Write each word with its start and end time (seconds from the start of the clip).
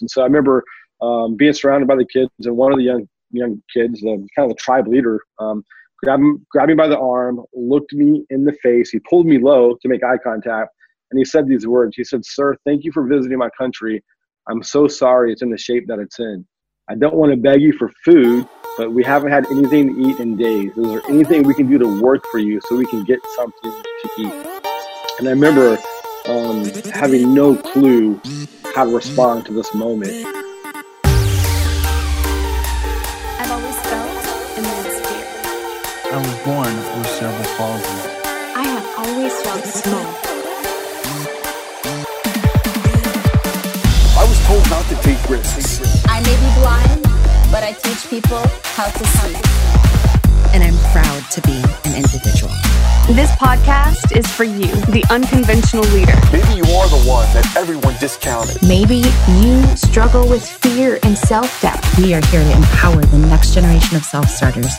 And 0.00 0.10
so 0.10 0.22
I 0.22 0.24
remember 0.24 0.64
um, 1.00 1.36
being 1.36 1.52
surrounded 1.52 1.86
by 1.86 1.96
the 1.96 2.06
kids, 2.06 2.30
and 2.44 2.56
one 2.56 2.72
of 2.72 2.78
the 2.78 2.84
young 2.84 3.08
young 3.30 3.62
kids, 3.72 4.00
the 4.00 4.26
kind 4.34 4.50
of 4.50 4.56
the 4.56 4.60
tribe 4.60 4.88
leader, 4.88 5.20
um, 5.38 5.62
grabbed, 6.02 6.22
grabbed 6.50 6.70
me 6.70 6.74
by 6.74 6.88
the 6.88 6.98
arm, 6.98 7.40
looked 7.52 7.92
me 7.92 8.24
in 8.30 8.44
the 8.44 8.52
face. 8.62 8.90
He 8.90 8.98
pulled 9.00 9.26
me 9.26 9.38
low 9.38 9.76
to 9.82 9.88
make 9.88 10.02
eye 10.02 10.18
contact, 10.18 10.70
and 11.10 11.18
he 11.18 11.24
said 11.24 11.46
these 11.46 11.66
words. 11.66 11.94
He 11.96 12.04
said, 12.04 12.24
"Sir, 12.24 12.56
thank 12.64 12.84
you 12.84 12.92
for 12.92 13.06
visiting 13.06 13.38
my 13.38 13.50
country. 13.58 14.02
I'm 14.48 14.62
so 14.62 14.88
sorry 14.88 15.32
it's 15.32 15.42
in 15.42 15.50
the 15.50 15.58
shape 15.58 15.86
that 15.88 15.98
it's 15.98 16.18
in. 16.18 16.46
I 16.88 16.94
don't 16.94 17.14
want 17.14 17.32
to 17.32 17.36
beg 17.36 17.60
you 17.60 17.74
for 17.74 17.90
food, 18.02 18.48
but 18.78 18.92
we 18.92 19.04
haven't 19.04 19.30
had 19.30 19.46
anything 19.50 19.94
to 19.94 20.08
eat 20.08 20.18
in 20.20 20.36
days. 20.36 20.72
Is 20.76 20.86
there 20.90 21.02
anything 21.08 21.42
we 21.42 21.54
can 21.54 21.68
do 21.68 21.78
to 21.78 22.00
work 22.00 22.24
for 22.30 22.38
you 22.38 22.60
so 22.62 22.76
we 22.76 22.86
can 22.86 23.04
get 23.04 23.20
something 23.36 23.72
to 23.72 24.10
eat?" 24.18 24.32
And 25.18 25.28
I 25.28 25.32
remember 25.32 25.78
um, 26.26 26.64
having 26.92 27.34
no 27.34 27.56
clue 27.56 28.20
how 28.78 28.84
to 28.84 28.94
respond 28.94 29.44
to 29.44 29.52
this 29.52 29.74
moment. 29.74 30.12
I've 33.34 33.50
always 33.50 33.74
felt 33.80 34.08
immense 34.56 35.00
fear. 35.02 35.26
I 36.12 36.18
was 36.22 36.36
born 36.46 36.72
with 36.94 37.10
cerebral 37.18 37.50
palsy. 37.56 37.98
I 38.54 38.62
have 38.62 38.86
always 39.02 39.34
felt 39.42 39.64
small. 39.64 40.08
I 44.16 44.24
was 44.30 44.38
told 44.46 44.64
not 44.70 44.84
to 44.90 44.96
take 45.02 45.28
risks. 45.28 46.04
I 46.06 46.20
may 46.20 46.36
be 46.38 46.50
blind, 46.60 47.02
but 47.50 47.64
I 47.64 47.72
teach 47.82 48.08
people 48.08 48.44
how 48.62 48.90
to 48.90 49.04
see. 49.04 49.77
And 50.54 50.64
I'm 50.64 50.78
proud 50.92 51.30
to 51.32 51.40
be 51.42 51.56
an 51.84 51.96
individual. 51.96 52.52
This 53.08 53.30
podcast 53.32 54.16
is 54.16 54.26
for 54.26 54.44
you, 54.44 54.68
the 54.92 55.04
unconventional 55.10 55.84
leader. 55.92 56.14
Maybe 56.32 56.56
you 56.56 56.64
are 56.76 56.88
the 56.88 57.04
one 57.08 57.26
that 57.34 57.54
everyone 57.56 57.94
discounted. 58.00 58.56
Maybe 58.66 59.02
you 59.40 59.62
struggle 59.76 60.28
with 60.28 60.46
fear 60.46 60.98
and 61.02 61.16
self 61.16 61.60
doubt. 61.60 61.84
We 61.98 62.14
are 62.14 62.24
here 62.26 62.42
to 62.42 62.52
empower 62.52 63.00
the 63.00 63.18
next 63.18 63.54
generation 63.54 63.96
of 63.96 64.04
self 64.04 64.28
starters 64.28 64.72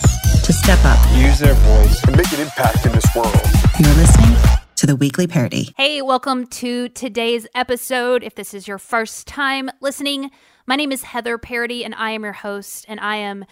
to 0.43 0.53
step 0.53 0.79
up. 0.85 0.99
Use 1.15 1.39
their 1.39 1.53
voice. 1.53 2.03
And 2.03 2.17
make 2.17 2.31
an 2.33 2.41
impact 2.41 2.85
in 2.85 2.91
this 2.91 3.05
world. 3.15 3.33
You're 3.79 3.93
listening 3.95 4.37
to 4.75 4.87
the 4.87 4.95
weekly 4.95 5.27
Parady. 5.27 5.73
Hey, 5.77 6.01
welcome 6.01 6.47
to 6.47 6.89
today's 6.89 7.47
episode. 7.53 8.23
If 8.23 8.35
this 8.35 8.53
is 8.53 8.67
your 8.67 8.77
first 8.77 9.27
time 9.27 9.69
listening, 9.81 10.31
my 10.65 10.75
name 10.75 10.91
is 10.91 11.03
Heather 11.03 11.37
Parady 11.37 11.83
and 11.83 11.93
I 11.95 12.11
am 12.11 12.23
your 12.23 12.33
host, 12.33 12.85
and 12.87 12.99
I 12.99 13.17
am 13.17 13.45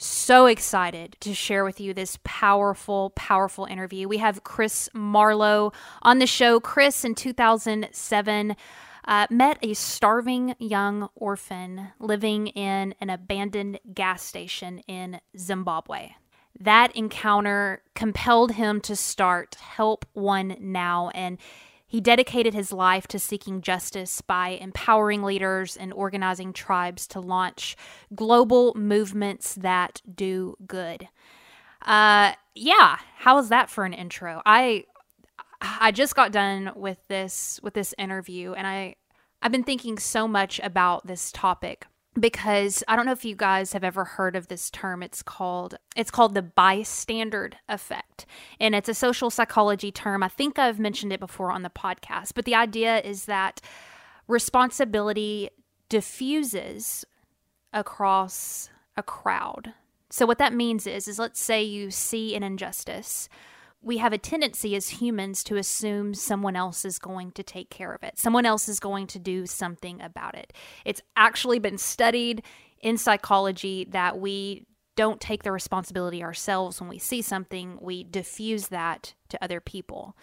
so 0.00 0.46
excited 0.46 1.16
to 1.20 1.34
share 1.34 1.64
with 1.64 1.80
you 1.80 1.92
this 1.92 2.18
powerful, 2.24 3.10
powerful 3.10 3.66
interview. 3.66 4.08
We 4.08 4.18
have 4.18 4.44
Chris 4.44 4.88
Marlow 4.94 5.72
on 6.02 6.18
the 6.18 6.26
show. 6.26 6.58
Chris, 6.58 7.04
in 7.04 7.14
2007, 7.14 8.56
uh, 9.04 9.26
met 9.30 9.58
a 9.62 9.74
starving 9.74 10.54
young 10.58 11.08
orphan 11.14 11.88
living 11.98 12.48
in 12.48 12.94
an 13.00 13.10
abandoned 13.10 13.78
gas 13.92 14.22
station 14.22 14.78
in 14.88 15.20
Zimbabwe. 15.36 16.10
That 16.58 16.94
encounter 16.96 17.82
compelled 17.94 18.52
him 18.52 18.80
to 18.82 18.96
start 18.96 19.54
Help 19.56 20.04
One 20.12 20.56
Now, 20.60 21.10
and 21.14 21.38
he 21.90 22.00
dedicated 22.00 22.54
his 22.54 22.72
life 22.72 23.08
to 23.08 23.18
seeking 23.18 23.62
justice 23.62 24.20
by 24.20 24.50
empowering 24.50 25.24
leaders 25.24 25.76
and 25.76 25.92
organizing 25.92 26.52
tribes 26.52 27.04
to 27.08 27.18
launch 27.18 27.76
global 28.14 28.72
movements 28.76 29.56
that 29.56 30.00
do 30.14 30.56
good. 30.68 31.08
Uh, 31.84 32.34
yeah, 32.54 32.98
how 33.16 33.34
was 33.34 33.48
that 33.48 33.68
for 33.68 33.84
an 33.84 33.92
intro? 33.92 34.40
I 34.46 34.84
I 35.60 35.90
just 35.90 36.14
got 36.14 36.30
done 36.30 36.70
with 36.76 36.98
this 37.08 37.58
with 37.60 37.74
this 37.74 37.92
interview, 37.98 38.52
and 38.52 38.68
I 38.68 38.94
I've 39.42 39.50
been 39.50 39.64
thinking 39.64 39.98
so 39.98 40.28
much 40.28 40.60
about 40.62 41.08
this 41.08 41.32
topic 41.32 41.86
because 42.18 42.82
I 42.88 42.96
don't 42.96 43.06
know 43.06 43.12
if 43.12 43.24
you 43.24 43.36
guys 43.36 43.72
have 43.72 43.84
ever 43.84 44.04
heard 44.04 44.34
of 44.34 44.48
this 44.48 44.70
term. 44.70 45.02
It's 45.02 45.22
called 45.22 45.76
it's 45.94 46.10
called 46.10 46.34
the 46.34 46.42
bystander 46.42 47.50
effect. 47.68 48.26
And 48.58 48.74
it's 48.74 48.88
a 48.88 48.94
social 48.94 49.30
psychology 49.30 49.92
term. 49.92 50.22
I 50.22 50.28
think 50.28 50.58
I've 50.58 50.80
mentioned 50.80 51.12
it 51.12 51.20
before 51.20 51.52
on 51.52 51.62
the 51.62 51.70
podcast, 51.70 52.32
but 52.34 52.44
the 52.44 52.54
idea 52.54 53.00
is 53.00 53.26
that 53.26 53.60
responsibility 54.26 55.50
diffuses 55.88 57.04
across 57.72 58.70
a 58.96 59.02
crowd. 59.02 59.74
So 60.10 60.26
what 60.26 60.38
that 60.38 60.52
means 60.52 60.86
is 60.86 61.06
is 61.06 61.18
let's 61.18 61.40
say 61.40 61.62
you 61.62 61.90
see 61.90 62.34
an 62.34 62.42
injustice 62.42 63.28
we 63.82 63.98
have 63.98 64.12
a 64.12 64.18
tendency 64.18 64.76
as 64.76 64.88
humans 64.88 65.42
to 65.44 65.56
assume 65.56 66.12
someone 66.14 66.56
else 66.56 66.84
is 66.84 66.98
going 66.98 67.32
to 67.32 67.42
take 67.42 67.70
care 67.70 67.92
of 67.92 68.02
it. 68.02 68.18
Someone 68.18 68.44
else 68.44 68.68
is 68.68 68.78
going 68.78 69.06
to 69.08 69.18
do 69.18 69.46
something 69.46 70.00
about 70.02 70.34
it. 70.34 70.52
It's 70.84 71.00
actually 71.16 71.58
been 71.58 71.78
studied 71.78 72.42
in 72.82 72.98
psychology 72.98 73.86
that 73.90 74.18
we 74.18 74.66
don't 74.96 75.20
take 75.20 75.44
the 75.44 75.52
responsibility 75.52 76.22
ourselves 76.22 76.80
when 76.80 76.90
we 76.90 76.98
see 76.98 77.22
something, 77.22 77.78
we 77.80 78.04
diffuse 78.04 78.68
that 78.68 79.14
to 79.30 79.42
other 79.42 79.60
people. 79.60 80.14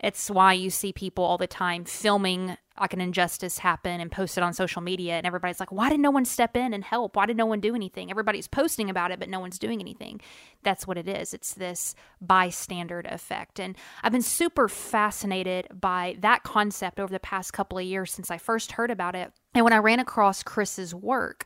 It's 0.00 0.30
why 0.30 0.52
you 0.52 0.70
see 0.70 0.92
people 0.92 1.24
all 1.24 1.38
the 1.38 1.46
time 1.46 1.84
filming 1.84 2.56
like 2.80 2.92
an 2.92 3.00
injustice 3.00 3.58
happen 3.58 4.00
and 4.00 4.10
post 4.10 4.38
it 4.38 4.44
on 4.44 4.52
social 4.52 4.80
media 4.80 5.14
and 5.14 5.26
everybody's 5.26 5.58
like 5.58 5.72
why 5.72 5.88
did 5.88 5.98
no 5.98 6.12
one 6.12 6.24
step 6.24 6.56
in 6.56 6.72
and 6.72 6.84
help? 6.84 7.16
Why 7.16 7.26
did 7.26 7.36
no 7.36 7.46
one 7.46 7.60
do 7.60 7.74
anything? 7.74 8.10
Everybody's 8.10 8.46
posting 8.46 8.88
about 8.88 9.10
it 9.10 9.18
but 9.18 9.28
no 9.28 9.40
one's 9.40 9.58
doing 9.58 9.80
anything. 9.80 10.20
That's 10.62 10.86
what 10.86 10.96
it 10.96 11.08
is. 11.08 11.34
It's 11.34 11.54
this 11.54 11.94
bystander 12.20 13.02
effect. 13.04 13.58
And 13.58 13.76
i've 14.02 14.12
been 14.12 14.22
super 14.22 14.68
fascinated 14.68 15.68
by 15.80 16.16
that 16.20 16.42
concept 16.44 17.00
over 17.00 17.12
the 17.12 17.20
past 17.20 17.52
couple 17.52 17.78
of 17.78 17.84
years 17.84 18.12
since 18.12 18.30
i 18.30 18.38
first 18.38 18.72
heard 18.72 18.90
about 18.90 19.16
it. 19.16 19.32
And 19.54 19.64
when 19.64 19.72
i 19.72 19.78
ran 19.78 19.98
across 19.98 20.42
chris's 20.42 20.94
work 20.94 21.44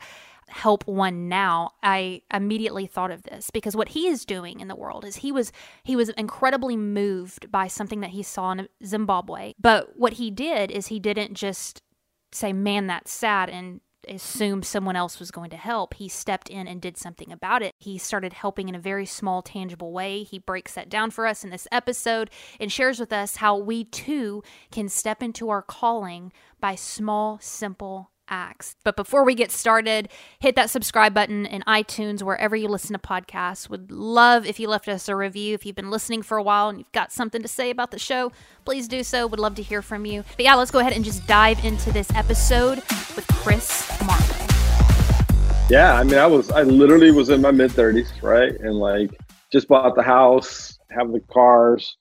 help 0.52 0.86
one 0.86 1.28
now 1.28 1.70
i 1.82 2.20
immediately 2.32 2.86
thought 2.86 3.10
of 3.10 3.22
this 3.24 3.50
because 3.50 3.74
what 3.74 3.90
he 3.90 4.06
is 4.06 4.24
doing 4.24 4.60
in 4.60 4.68
the 4.68 4.76
world 4.76 5.04
is 5.04 5.16
he 5.16 5.32
was 5.32 5.52
he 5.82 5.96
was 5.96 6.10
incredibly 6.10 6.76
moved 6.76 7.50
by 7.50 7.66
something 7.66 8.00
that 8.00 8.10
he 8.10 8.22
saw 8.22 8.52
in 8.52 8.68
zimbabwe. 8.84 9.54
But 9.58 9.96
what 9.96 10.14
he 10.14 10.30
did 10.30 10.70
is 10.70 10.86
he 10.88 11.00
didn't 11.00 11.34
just 11.34 11.82
say 12.32 12.52
man 12.52 12.86
that's 12.86 13.12
sad 13.12 13.48
and 13.48 13.80
assume 14.08 14.64
someone 14.64 14.96
else 14.96 15.20
was 15.20 15.30
going 15.30 15.50
to 15.50 15.56
help. 15.56 15.94
He 15.94 16.08
stepped 16.08 16.48
in 16.48 16.66
and 16.66 16.80
did 16.80 16.96
something 16.96 17.30
about 17.30 17.62
it. 17.62 17.72
He 17.78 17.98
started 17.98 18.32
helping 18.32 18.68
in 18.68 18.74
a 18.74 18.80
very 18.80 19.06
small 19.06 19.42
tangible 19.42 19.92
way. 19.92 20.24
He 20.24 20.40
breaks 20.40 20.74
that 20.74 20.88
down 20.88 21.12
for 21.12 21.24
us 21.24 21.44
in 21.44 21.50
this 21.50 21.68
episode 21.70 22.30
and 22.58 22.72
shares 22.72 22.98
with 22.98 23.12
us 23.12 23.36
how 23.36 23.56
we 23.56 23.84
too 23.84 24.42
can 24.72 24.88
step 24.88 25.22
into 25.22 25.50
our 25.50 25.62
calling 25.62 26.32
by 26.60 26.74
small 26.74 27.38
simple 27.40 28.10
acts. 28.32 28.74
But 28.82 28.96
before 28.96 29.22
we 29.24 29.34
get 29.34 29.52
started, 29.52 30.08
hit 30.40 30.56
that 30.56 30.70
subscribe 30.70 31.12
button 31.12 31.44
in 31.44 31.62
iTunes, 31.68 32.22
wherever 32.22 32.56
you 32.56 32.66
listen 32.66 32.94
to 32.94 32.98
podcasts. 32.98 33.68
Would 33.68 33.92
love 33.92 34.46
if 34.46 34.58
you 34.58 34.68
left 34.68 34.88
us 34.88 35.08
a 35.08 35.14
review. 35.14 35.54
If 35.54 35.66
you've 35.66 35.76
been 35.76 35.90
listening 35.90 36.22
for 36.22 36.38
a 36.38 36.42
while 36.42 36.70
and 36.70 36.78
you've 36.78 36.92
got 36.92 37.12
something 37.12 37.42
to 37.42 37.48
say 37.48 37.70
about 37.70 37.90
the 37.90 37.98
show, 37.98 38.32
please 38.64 38.88
do 38.88 39.04
so. 39.04 39.26
Would 39.26 39.38
love 39.38 39.54
to 39.56 39.62
hear 39.62 39.82
from 39.82 40.06
you. 40.06 40.24
But 40.36 40.44
yeah, 40.44 40.54
let's 40.54 40.70
go 40.70 40.78
ahead 40.78 40.94
and 40.94 41.04
just 41.04 41.26
dive 41.26 41.62
into 41.64 41.92
this 41.92 42.10
episode 42.14 42.76
with 43.14 43.26
Chris 43.28 43.86
Marlow. 44.06 44.46
Yeah, 45.68 45.94
I 45.94 46.02
mean, 46.02 46.18
I 46.18 46.26
was, 46.26 46.50
I 46.50 46.62
literally 46.62 47.12
was 47.12 47.28
in 47.28 47.42
my 47.42 47.50
mid 47.50 47.70
30s, 47.70 48.22
right? 48.22 48.52
And 48.52 48.74
like 48.76 49.10
just 49.52 49.68
bought 49.68 49.94
the 49.94 50.02
house, 50.02 50.78
have 50.90 51.12
the 51.12 51.20
cars, 51.20 51.96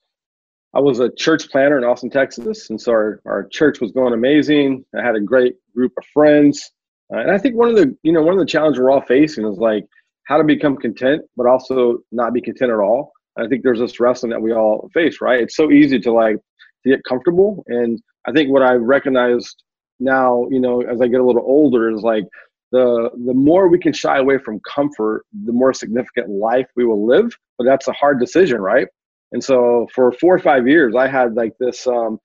I 0.74 0.80
was 0.80 1.00
a 1.00 1.10
church 1.10 1.50
planter 1.50 1.76
in 1.76 1.84
Austin, 1.84 2.08
Texas, 2.08 2.70
and 2.70 2.80
so 2.80 2.92
our, 2.92 3.20
our 3.26 3.46
church 3.48 3.80
was 3.80 3.92
going 3.92 4.14
amazing. 4.14 4.84
I 4.98 5.04
had 5.04 5.16
a 5.16 5.20
great 5.20 5.56
group 5.74 5.92
of 5.98 6.04
friends, 6.14 6.70
uh, 7.12 7.18
and 7.18 7.30
I 7.30 7.38
think 7.38 7.56
one 7.56 7.68
of 7.68 7.76
the 7.76 7.94
you 8.02 8.12
know 8.12 8.22
one 8.22 8.32
of 8.32 8.40
the 8.40 8.46
challenges 8.46 8.80
we're 8.80 8.90
all 8.90 9.02
facing 9.02 9.46
is 9.46 9.58
like 9.58 9.84
how 10.24 10.38
to 10.38 10.44
become 10.44 10.76
content, 10.76 11.22
but 11.36 11.46
also 11.46 11.98
not 12.10 12.32
be 12.32 12.40
content 12.40 12.72
at 12.72 12.78
all. 12.78 13.12
And 13.36 13.46
I 13.46 13.48
think 13.48 13.62
there's 13.62 13.80
this 13.80 14.00
wrestling 14.00 14.30
that 14.30 14.40
we 14.40 14.52
all 14.52 14.88
face, 14.94 15.20
right? 15.20 15.40
It's 15.40 15.56
so 15.56 15.70
easy 15.70 15.98
to 16.00 16.12
like 16.12 16.36
to 16.84 16.90
get 16.90 17.04
comfortable, 17.06 17.64
and 17.66 18.00
I 18.26 18.32
think 18.32 18.50
what 18.50 18.62
I 18.62 18.72
recognized 18.74 19.62
now, 20.00 20.46
you 20.50 20.60
know, 20.60 20.80
as 20.82 21.00
I 21.02 21.06
get 21.06 21.20
a 21.20 21.24
little 21.24 21.44
older, 21.44 21.90
is 21.90 22.00
like 22.00 22.24
the 22.70 23.10
the 23.26 23.34
more 23.34 23.68
we 23.68 23.78
can 23.78 23.92
shy 23.92 24.16
away 24.16 24.38
from 24.38 24.58
comfort, 24.60 25.26
the 25.44 25.52
more 25.52 25.74
significant 25.74 26.30
life 26.30 26.66
we 26.76 26.86
will 26.86 27.06
live. 27.06 27.36
But 27.58 27.64
that's 27.64 27.88
a 27.88 27.92
hard 27.92 28.18
decision, 28.20 28.62
right? 28.62 28.88
And 29.32 29.42
so 29.42 29.88
for 29.94 30.12
four 30.12 30.34
or 30.34 30.38
five 30.38 30.68
years, 30.68 30.94
I 30.94 31.08
had 31.08 31.34
like 31.34 31.56
this 31.58 31.86
um, 31.86 32.20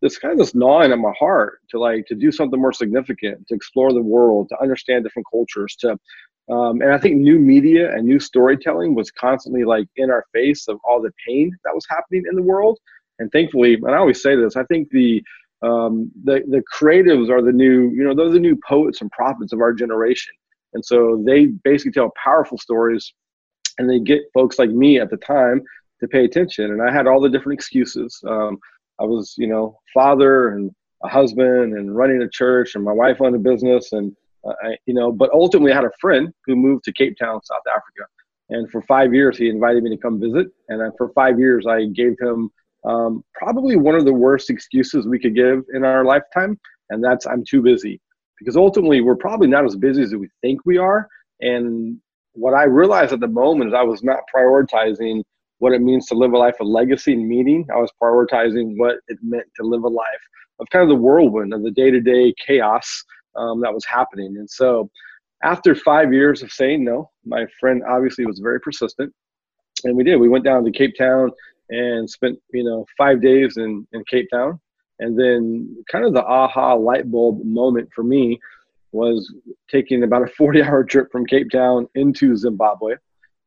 this 0.00 0.18
kind 0.18 0.32
of 0.32 0.38
this 0.38 0.54
gnawing 0.54 0.92
at 0.92 0.98
my 0.98 1.12
heart 1.18 1.60
to 1.70 1.78
like 1.78 2.06
to 2.06 2.14
do 2.14 2.32
something 2.32 2.60
more 2.60 2.72
significant, 2.72 3.46
to 3.48 3.54
explore 3.54 3.92
the 3.92 4.02
world, 4.02 4.48
to 4.48 4.60
understand 4.60 5.04
different 5.04 5.26
cultures, 5.30 5.76
to 5.80 5.98
um, 6.50 6.82
and 6.82 6.92
I 6.92 6.98
think 6.98 7.16
new 7.16 7.38
media 7.38 7.92
and 7.92 8.04
new 8.04 8.18
storytelling 8.18 8.94
was 8.94 9.10
constantly 9.10 9.64
like 9.64 9.86
in 9.96 10.10
our 10.10 10.24
face 10.32 10.66
of 10.68 10.78
all 10.84 11.00
the 11.00 11.12
pain 11.26 11.56
that 11.64 11.74
was 11.74 11.86
happening 11.88 12.24
in 12.28 12.36
the 12.36 12.42
world. 12.42 12.78
And 13.18 13.30
thankfully, 13.30 13.74
and 13.74 13.90
I 13.90 13.98
always 13.98 14.22
say 14.22 14.34
this, 14.34 14.56
I 14.56 14.64
think 14.64 14.88
the 14.90 15.22
um, 15.62 16.10
the 16.24 16.42
the 16.48 16.62
creatives 16.72 17.30
are 17.30 17.42
the 17.42 17.52
new, 17.52 17.90
you 17.90 18.02
know, 18.02 18.14
those 18.14 18.30
are 18.30 18.34
the 18.34 18.40
new 18.40 18.58
poets 18.68 19.00
and 19.00 19.10
prophets 19.10 19.52
of 19.52 19.60
our 19.60 19.72
generation. 19.72 20.34
And 20.74 20.84
so 20.84 21.22
they 21.24 21.46
basically 21.46 21.92
tell 21.92 22.12
powerful 22.22 22.58
stories, 22.58 23.12
and 23.78 23.88
they 23.88 24.00
get 24.00 24.22
folks 24.34 24.58
like 24.58 24.70
me 24.70 24.98
at 24.98 25.10
the 25.10 25.18
time 25.18 25.62
to 26.02 26.08
pay 26.08 26.24
attention. 26.24 26.72
And 26.72 26.82
I 26.82 26.92
had 26.92 27.06
all 27.06 27.20
the 27.20 27.30
different 27.30 27.58
excuses. 27.58 28.20
Um, 28.28 28.58
I 29.00 29.04
was, 29.04 29.34
you 29.38 29.46
know, 29.46 29.78
father 29.94 30.50
and 30.50 30.70
a 31.04 31.08
husband 31.08 31.76
and 31.76 31.96
running 31.96 32.22
a 32.22 32.28
church, 32.28 32.74
and 32.74 32.84
my 32.84 32.92
wife 32.92 33.20
owned 33.20 33.34
a 33.34 33.38
business, 33.38 33.92
and 33.92 34.14
uh, 34.46 34.52
I, 34.62 34.76
you 34.86 34.94
know, 34.94 35.10
but 35.10 35.30
ultimately 35.32 35.72
I 35.72 35.76
had 35.76 35.84
a 35.84 36.00
friend 36.00 36.32
who 36.46 36.54
moved 36.54 36.84
to 36.84 36.92
Cape 36.92 37.16
Town, 37.18 37.40
South 37.42 37.66
Africa, 37.68 38.04
and 38.50 38.70
for 38.70 38.82
five 38.82 39.14
years 39.14 39.36
he 39.36 39.48
invited 39.48 39.82
me 39.82 39.90
to 39.90 39.96
come 39.96 40.20
visit, 40.20 40.48
and 40.68 40.92
for 40.96 41.08
five 41.10 41.40
years 41.40 41.66
I 41.66 41.86
gave 41.86 42.14
him 42.20 42.50
um, 42.84 43.24
probably 43.34 43.76
one 43.76 43.96
of 43.96 44.04
the 44.04 44.12
worst 44.12 44.50
excuses 44.50 45.06
we 45.06 45.18
could 45.18 45.34
give 45.34 45.64
in 45.74 45.84
our 45.84 46.04
lifetime, 46.04 46.58
and 46.90 47.02
that's 47.02 47.26
I'm 47.26 47.44
too 47.44 47.62
busy, 47.62 48.00
because 48.38 48.56
ultimately 48.56 49.00
we're 49.00 49.16
probably 49.16 49.48
not 49.48 49.64
as 49.64 49.74
busy 49.74 50.02
as 50.02 50.14
we 50.14 50.28
think 50.40 50.60
we 50.64 50.78
are, 50.78 51.08
and 51.40 51.98
what 52.34 52.54
I 52.54 52.64
realized 52.64 53.12
at 53.12 53.20
the 53.20 53.28
moment 53.28 53.68
is 53.68 53.74
I 53.74 53.82
was 53.82 54.02
not 54.04 54.20
prioritizing 54.34 55.22
what 55.62 55.72
it 55.72 55.80
means 55.80 56.06
to 56.06 56.14
live 56.16 56.32
a 56.32 56.36
life 56.36 56.56
of 56.58 56.66
legacy 56.66 57.12
and 57.12 57.28
meaning. 57.28 57.64
I 57.72 57.76
was 57.76 57.92
prioritizing 58.02 58.76
what 58.78 58.96
it 59.06 59.16
meant 59.22 59.46
to 59.54 59.62
live 59.62 59.84
a 59.84 59.88
life 59.88 60.24
of 60.58 60.68
kind 60.70 60.82
of 60.82 60.88
the 60.88 60.96
whirlwind 60.96 61.54
of 61.54 61.62
the 61.62 61.70
day 61.70 61.88
to 61.88 62.00
day 62.00 62.34
chaos 62.44 63.04
um, 63.36 63.60
that 63.60 63.72
was 63.72 63.84
happening. 63.84 64.38
And 64.38 64.50
so, 64.50 64.90
after 65.44 65.76
five 65.76 66.12
years 66.12 66.42
of 66.42 66.50
saying 66.50 66.84
no, 66.84 67.12
my 67.24 67.46
friend 67.60 67.80
obviously 67.88 68.26
was 68.26 68.40
very 68.40 68.58
persistent, 68.58 69.14
and 69.84 69.96
we 69.96 70.02
did. 70.02 70.16
We 70.16 70.28
went 70.28 70.44
down 70.44 70.64
to 70.64 70.72
Cape 70.72 70.96
Town 70.98 71.30
and 71.70 72.10
spent 72.10 72.40
you 72.52 72.64
know 72.64 72.84
five 72.98 73.22
days 73.22 73.56
in 73.56 73.86
in 73.92 74.02
Cape 74.10 74.26
Town, 74.32 74.58
and 74.98 75.16
then 75.16 75.84
kind 75.92 76.04
of 76.04 76.12
the 76.12 76.24
aha 76.24 76.74
light 76.74 77.08
bulb 77.08 77.40
moment 77.44 77.88
for 77.94 78.02
me 78.02 78.40
was 78.90 79.32
taking 79.70 80.02
about 80.02 80.22
a 80.22 80.32
40 80.36 80.60
hour 80.64 80.82
trip 80.82 81.06
from 81.12 81.24
Cape 81.24 81.50
Town 81.52 81.86
into 81.94 82.36
Zimbabwe. 82.36 82.96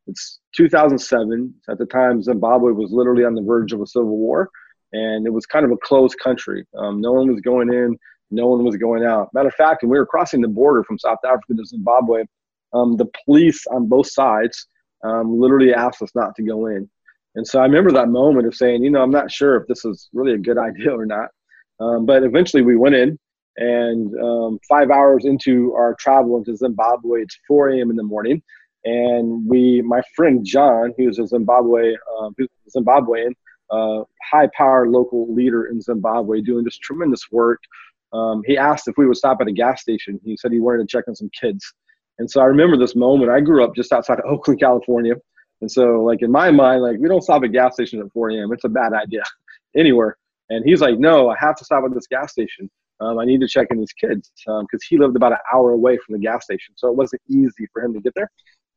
It's 0.07 0.39
2007. 0.55 1.53
At 1.69 1.77
the 1.77 1.85
time, 1.85 2.21
Zimbabwe 2.21 2.71
was 2.71 2.91
literally 2.91 3.23
on 3.23 3.35
the 3.35 3.41
verge 3.41 3.73
of 3.73 3.81
a 3.81 3.87
civil 3.87 4.17
war, 4.17 4.49
and 4.93 5.25
it 5.25 5.31
was 5.31 5.45
kind 5.45 5.65
of 5.65 5.71
a 5.71 5.77
closed 5.77 6.17
country. 6.19 6.65
Um, 6.77 7.01
no 7.01 7.13
one 7.13 7.31
was 7.31 7.41
going 7.41 7.71
in, 7.73 7.97
no 8.31 8.47
one 8.47 8.63
was 8.63 8.77
going 8.77 9.03
out. 9.03 9.33
Matter 9.33 9.49
of 9.49 9.55
fact, 9.55 9.83
when 9.83 9.91
we 9.91 9.97
were 9.97 10.05
crossing 10.05 10.41
the 10.41 10.47
border 10.47 10.83
from 10.83 10.97
South 10.97 11.19
Africa 11.25 11.53
to 11.55 11.65
Zimbabwe, 11.65 12.23
um, 12.73 12.97
the 12.97 13.07
police 13.25 13.65
on 13.67 13.87
both 13.87 14.07
sides 14.07 14.67
um, 15.03 15.39
literally 15.39 15.73
asked 15.73 16.01
us 16.01 16.11
not 16.15 16.35
to 16.35 16.43
go 16.43 16.67
in. 16.67 16.89
And 17.35 17.45
so 17.45 17.59
I 17.59 17.63
remember 17.63 17.91
that 17.91 18.09
moment 18.09 18.47
of 18.47 18.55
saying, 18.55 18.83
you 18.83 18.89
know, 18.89 19.01
I'm 19.01 19.11
not 19.11 19.31
sure 19.31 19.57
if 19.57 19.67
this 19.67 19.83
is 19.85 20.09
really 20.13 20.33
a 20.33 20.37
good 20.37 20.57
idea 20.69 20.91
or 20.91 21.05
not. 21.05 21.29
Um, 21.79 22.05
but 22.05 22.23
eventually 22.23 22.63
we 22.63 22.77
went 22.77 22.95
in, 22.95 23.19
and 23.57 24.13
um, 24.21 24.59
five 24.67 24.89
hours 24.89 25.25
into 25.25 25.73
our 25.73 25.95
travel 25.99 26.37
into 26.37 26.55
Zimbabwe, 26.55 27.21
it's 27.21 27.37
4 27.47 27.69
a.m. 27.69 27.89
in 27.89 27.95
the 27.95 28.03
morning. 28.03 28.41
And 28.85 29.47
we, 29.47 29.81
my 29.81 30.01
friend 30.15 30.45
John, 30.45 30.93
who's 30.97 31.17
a 31.17 31.25
Zimbabwe, 31.25 31.95
um, 32.19 32.35
Zimbabwean, 32.75 33.33
uh, 33.71 34.03
high 34.31 34.47
power 34.55 34.87
local 34.87 35.33
leader 35.33 35.65
in 35.65 35.81
Zimbabwe, 35.81 36.41
doing 36.41 36.63
just 36.65 36.81
tremendous 36.81 37.31
work. 37.31 37.59
Um, 38.13 38.43
he 38.45 38.57
asked 38.57 38.87
if 38.87 38.95
we 38.97 39.07
would 39.07 39.17
stop 39.17 39.39
at 39.41 39.47
a 39.47 39.51
gas 39.51 39.81
station. 39.81 40.19
He 40.23 40.37
said 40.37 40.51
he 40.51 40.59
wanted 40.59 40.87
to 40.87 40.87
check 40.87 41.05
on 41.07 41.15
some 41.15 41.29
kids. 41.39 41.73
And 42.19 42.29
so 42.29 42.41
I 42.41 42.45
remember 42.45 42.77
this 42.77 42.95
moment. 42.95 43.31
I 43.31 43.41
grew 43.41 43.63
up 43.63 43.75
just 43.75 43.91
outside 43.91 44.19
of 44.19 44.25
Oakland, 44.25 44.59
California. 44.59 45.15
And 45.61 45.71
so, 45.71 46.03
like 46.03 46.21
in 46.21 46.31
my 46.31 46.51
mind, 46.51 46.83
like 46.83 46.97
we 46.99 47.07
don't 47.07 47.23
stop 47.23 47.43
at 47.43 47.51
gas 47.51 47.73
stations 47.73 48.03
at 48.05 48.11
4 48.13 48.29
a.m. 48.29 48.53
It's 48.53 48.65
a 48.65 48.69
bad 48.69 48.93
idea 48.93 49.23
anywhere. 49.75 50.17
And 50.49 50.63
he's 50.63 50.81
like, 50.81 50.99
no, 50.99 51.29
I 51.29 51.35
have 51.39 51.55
to 51.55 51.65
stop 51.65 51.83
at 51.85 51.93
this 51.93 52.07
gas 52.07 52.31
station. 52.31 52.69
Um, 53.01 53.19
I 53.19 53.25
need 53.25 53.41
to 53.41 53.47
check 53.47 53.67
in 53.71 53.79
these 53.79 53.93
kids 53.93 54.31
because 54.45 54.59
um, 54.61 54.79
he 54.87 54.97
lived 54.97 55.15
about 55.15 55.33
an 55.33 55.39
hour 55.53 55.71
away 55.71 55.97
from 55.97 56.13
the 56.13 56.19
gas 56.19 56.45
station, 56.45 56.75
so 56.77 56.87
it 56.87 56.95
wasn't 56.95 57.21
easy 57.27 57.67
for 57.73 57.81
him 57.81 57.93
to 57.93 57.99
get 57.99 58.13
there. 58.15 58.31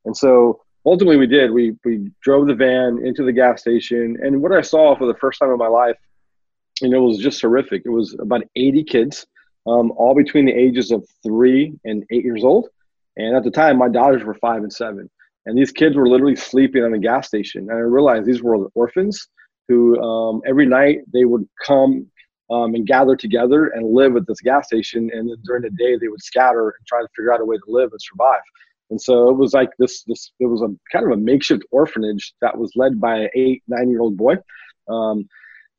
And 0.05 0.15
so 0.15 0.61
ultimately, 0.85 1.17
we 1.17 1.27
did. 1.27 1.51
We 1.51 1.75
we 1.85 2.11
drove 2.21 2.47
the 2.47 2.55
van 2.55 2.99
into 3.05 3.23
the 3.23 3.31
gas 3.31 3.61
station, 3.61 4.17
and 4.21 4.41
what 4.41 4.51
I 4.51 4.61
saw 4.61 4.97
for 4.97 5.07
the 5.07 5.19
first 5.19 5.39
time 5.39 5.51
in 5.51 5.57
my 5.57 5.67
life, 5.67 5.97
you 6.81 6.89
know, 6.89 7.03
was 7.03 7.17
just 7.17 7.41
horrific. 7.41 7.83
It 7.85 7.89
was 7.89 8.15
about 8.19 8.43
80 8.55 8.83
kids, 8.83 9.25
um, 9.67 9.91
all 9.91 10.15
between 10.15 10.45
the 10.45 10.53
ages 10.53 10.91
of 10.91 11.07
three 11.23 11.73
and 11.85 12.03
eight 12.11 12.23
years 12.23 12.43
old. 12.43 12.69
And 13.17 13.35
at 13.35 13.43
the 13.43 13.51
time, 13.51 13.77
my 13.77 13.89
daughters 13.89 14.23
were 14.23 14.35
five 14.35 14.63
and 14.63 14.71
seven, 14.71 15.09
and 15.45 15.57
these 15.57 15.71
kids 15.71 15.95
were 15.95 16.07
literally 16.07 16.35
sleeping 16.35 16.83
on 16.83 16.91
the 16.91 16.99
gas 16.99 17.27
station. 17.27 17.69
And 17.69 17.71
I 17.71 17.81
realized 17.81 18.25
these 18.25 18.41
were 18.41 18.67
orphans 18.75 19.27
who 19.67 19.99
um, 20.01 20.41
every 20.45 20.65
night 20.65 20.99
they 21.13 21.25
would 21.25 21.47
come 21.65 22.07
um, 22.49 22.73
and 22.73 22.87
gather 22.87 23.15
together 23.15 23.67
and 23.67 23.93
live 23.93 24.15
at 24.15 24.25
this 24.27 24.41
gas 24.41 24.67
station. 24.67 25.09
And 25.13 25.31
during 25.43 25.61
the 25.61 25.69
day, 25.69 25.97
they 25.97 26.07
would 26.07 26.21
scatter 26.21 26.69
and 26.69 26.87
try 26.87 27.01
to 27.01 27.07
figure 27.15 27.33
out 27.33 27.41
a 27.41 27.45
way 27.45 27.57
to 27.57 27.63
live 27.67 27.91
and 27.91 28.01
survive. 28.01 28.41
And 28.89 29.01
so 29.01 29.29
it 29.29 29.37
was 29.37 29.53
like 29.53 29.69
this. 29.77 30.03
This 30.03 30.31
it 30.39 30.47
was 30.47 30.61
a 30.61 30.69
kind 30.91 31.05
of 31.05 31.11
a 31.11 31.21
makeshift 31.21 31.63
orphanage 31.71 32.33
that 32.41 32.57
was 32.57 32.71
led 32.75 32.99
by 32.99 33.17
an 33.17 33.29
eight, 33.35 33.63
nine 33.67 33.89
year 33.89 34.01
old 34.01 34.17
boy. 34.17 34.35
Um, 34.87 35.27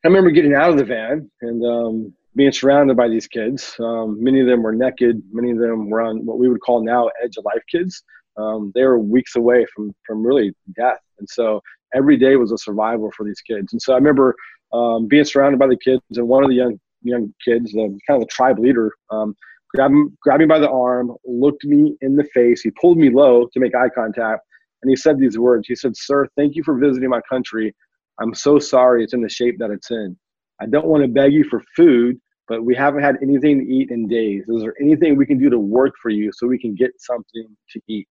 I 0.05 0.09
remember 0.09 0.31
getting 0.31 0.55
out 0.55 0.71
of 0.71 0.79
the 0.79 0.85
van 0.85 1.31
and 1.43 1.65
um, 1.65 2.15
being 2.37 2.53
surrounded 2.53 2.97
by 2.97 3.09
these 3.09 3.27
kids. 3.27 3.75
Um, 3.81 4.23
many 4.23 4.41
of 4.41 4.47
them 4.47 4.63
were 4.63 4.73
naked. 4.73 5.23
Many 5.33 5.51
of 5.51 5.59
them 5.59 5.91
were 5.91 6.01
on 6.01 6.25
what 6.25 6.39
we 6.39 6.49
would 6.49 6.61
call 6.61 6.85
now 6.85 7.11
edge 7.23 7.37
of 7.37 7.45
life 7.45 7.63
kids. 7.71 8.03
Um, 8.37 8.73
they 8.75 8.85
were 8.85 8.99
weeks 8.99 9.37
away 9.37 9.67
from 9.75 9.93
from 10.07 10.25
really 10.25 10.55
death, 10.77 11.01
and 11.19 11.29
so 11.29 11.61
every 11.95 12.17
day 12.17 12.37
was 12.37 12.53
a 12.53 12.59
survival 12.59 13.11
for 13.17 13.25
these 13.25 13.41
kids. 13.41 13.73
And 13.73 13.83
so 13.83 13.93
I 13.93 13.97
remember 13.97 14.35
um, 14.73 15.09
being 15.09 15.25
surrounded 15.25 15.59
by 15.59 15.67
the 15.67 15.77
kids, 15.77 16.03
and 16.17 16.29
one 16.29 16.45
of 16.45 16.51
the 16.51 16.57
young 16.57 16.79
young 17.03 17.35
kids, 17.45 17.73
the 17.73 17.99
kind 18.07 18.21
of 18.21 18.21
the 18.21 18.27
tribe 18.27 18.59
leader, 18.59 18.93
um, 19.11 19.35
grabbed, 19.75 19.95
grabbed 20.23 20.41
me 20.41 20.47
by 20.47 20.59
the 20.59 20.71
arm, 20.71 21.13
looked 21.25 21.65
me 21.65 21.97
in 22.01 22.17
the 22.17 22.25
face. 22.25 22.63
He 22.63 22.71
pulled 22.71 22.99
me 22.99 23.11
low 23.11 23.47
to 23.53 23.61
make 23.61 23.75
eye 23.75 23.89
contact, 23.89 24.43
and 24.83 24.91
he 24.91 24.97
said 24.97 25.19
these 25.19 25.39
words. 25.39 25.67
He 25.69 25.75
said, 25.75 25.97
"Sir, 25.97 26.29
thank 26.37 26.57
you 26.57 26.63
for 26.65 26.79
visiting 26.79 27.11
my 27.11 27.21
country. 27.29 27.75
I'm 28.21 28.35
so 28.35 28.59
sorry 28.59 29.05
it's 29.05 29.15
in 29.15 29.23
the 29.23 29.29
shape 29.29 29.59
that 29.59 29.71
it's 29.71 29.91
in. 29.91 30.17
I 30.61 30.67
don't 30.67 30.87
want 30.87 31.03
to 31.03 31.09
beg 31.09 31.33
you 31.33 31.45
for 31.45 31.63
food, 31.75 32.21
but 32.49 32.65
we 32.65 32.75
haven't 32.75 33.03
had 33.03 33.17
anything 33.23 33.61
to 33.61 33.65
eat 33.65 33.91
in 33.91 34.09
days. 34.09 34.45
Is 34.49 34.63
there 34.63 34.75
anything 34.81 35.17
we 35.17 35.27
can 35.27 35.39
do 35.39 35.49
to 35.51 35.59
work 35.59 35.95
for 36.03 36.11
you 36.11 36.31
so 36.33 36.47
we 36.47 36.59
can 36.59 36.75
get 36.75 36.93
something 36.99 37.57
to 37.71 37.81
eat?" 37.89 38.09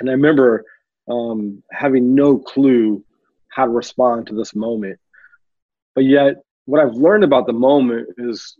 And 0.00 0.08
I 0.08 0.12
remember 0.12 0.64
um, 1.08 1.62
having 1.70 2.14
no 2.14 2.38
clue 2.38 3.04
how 3.48 3.64
to 3.64 3.70
respond 3.70 4.26
to 4.28 4.34
this 4.34 4.54
moment. 4.54 4.98
But 5.94 6.04
yet, 6.04 6.36
what 6.66 6.80
I've 6.80 6.94
learned 6.94 7.24
about 7.24 7.46
the 7.46 7.52
moment 7.52 8.08
is 8.16 8.56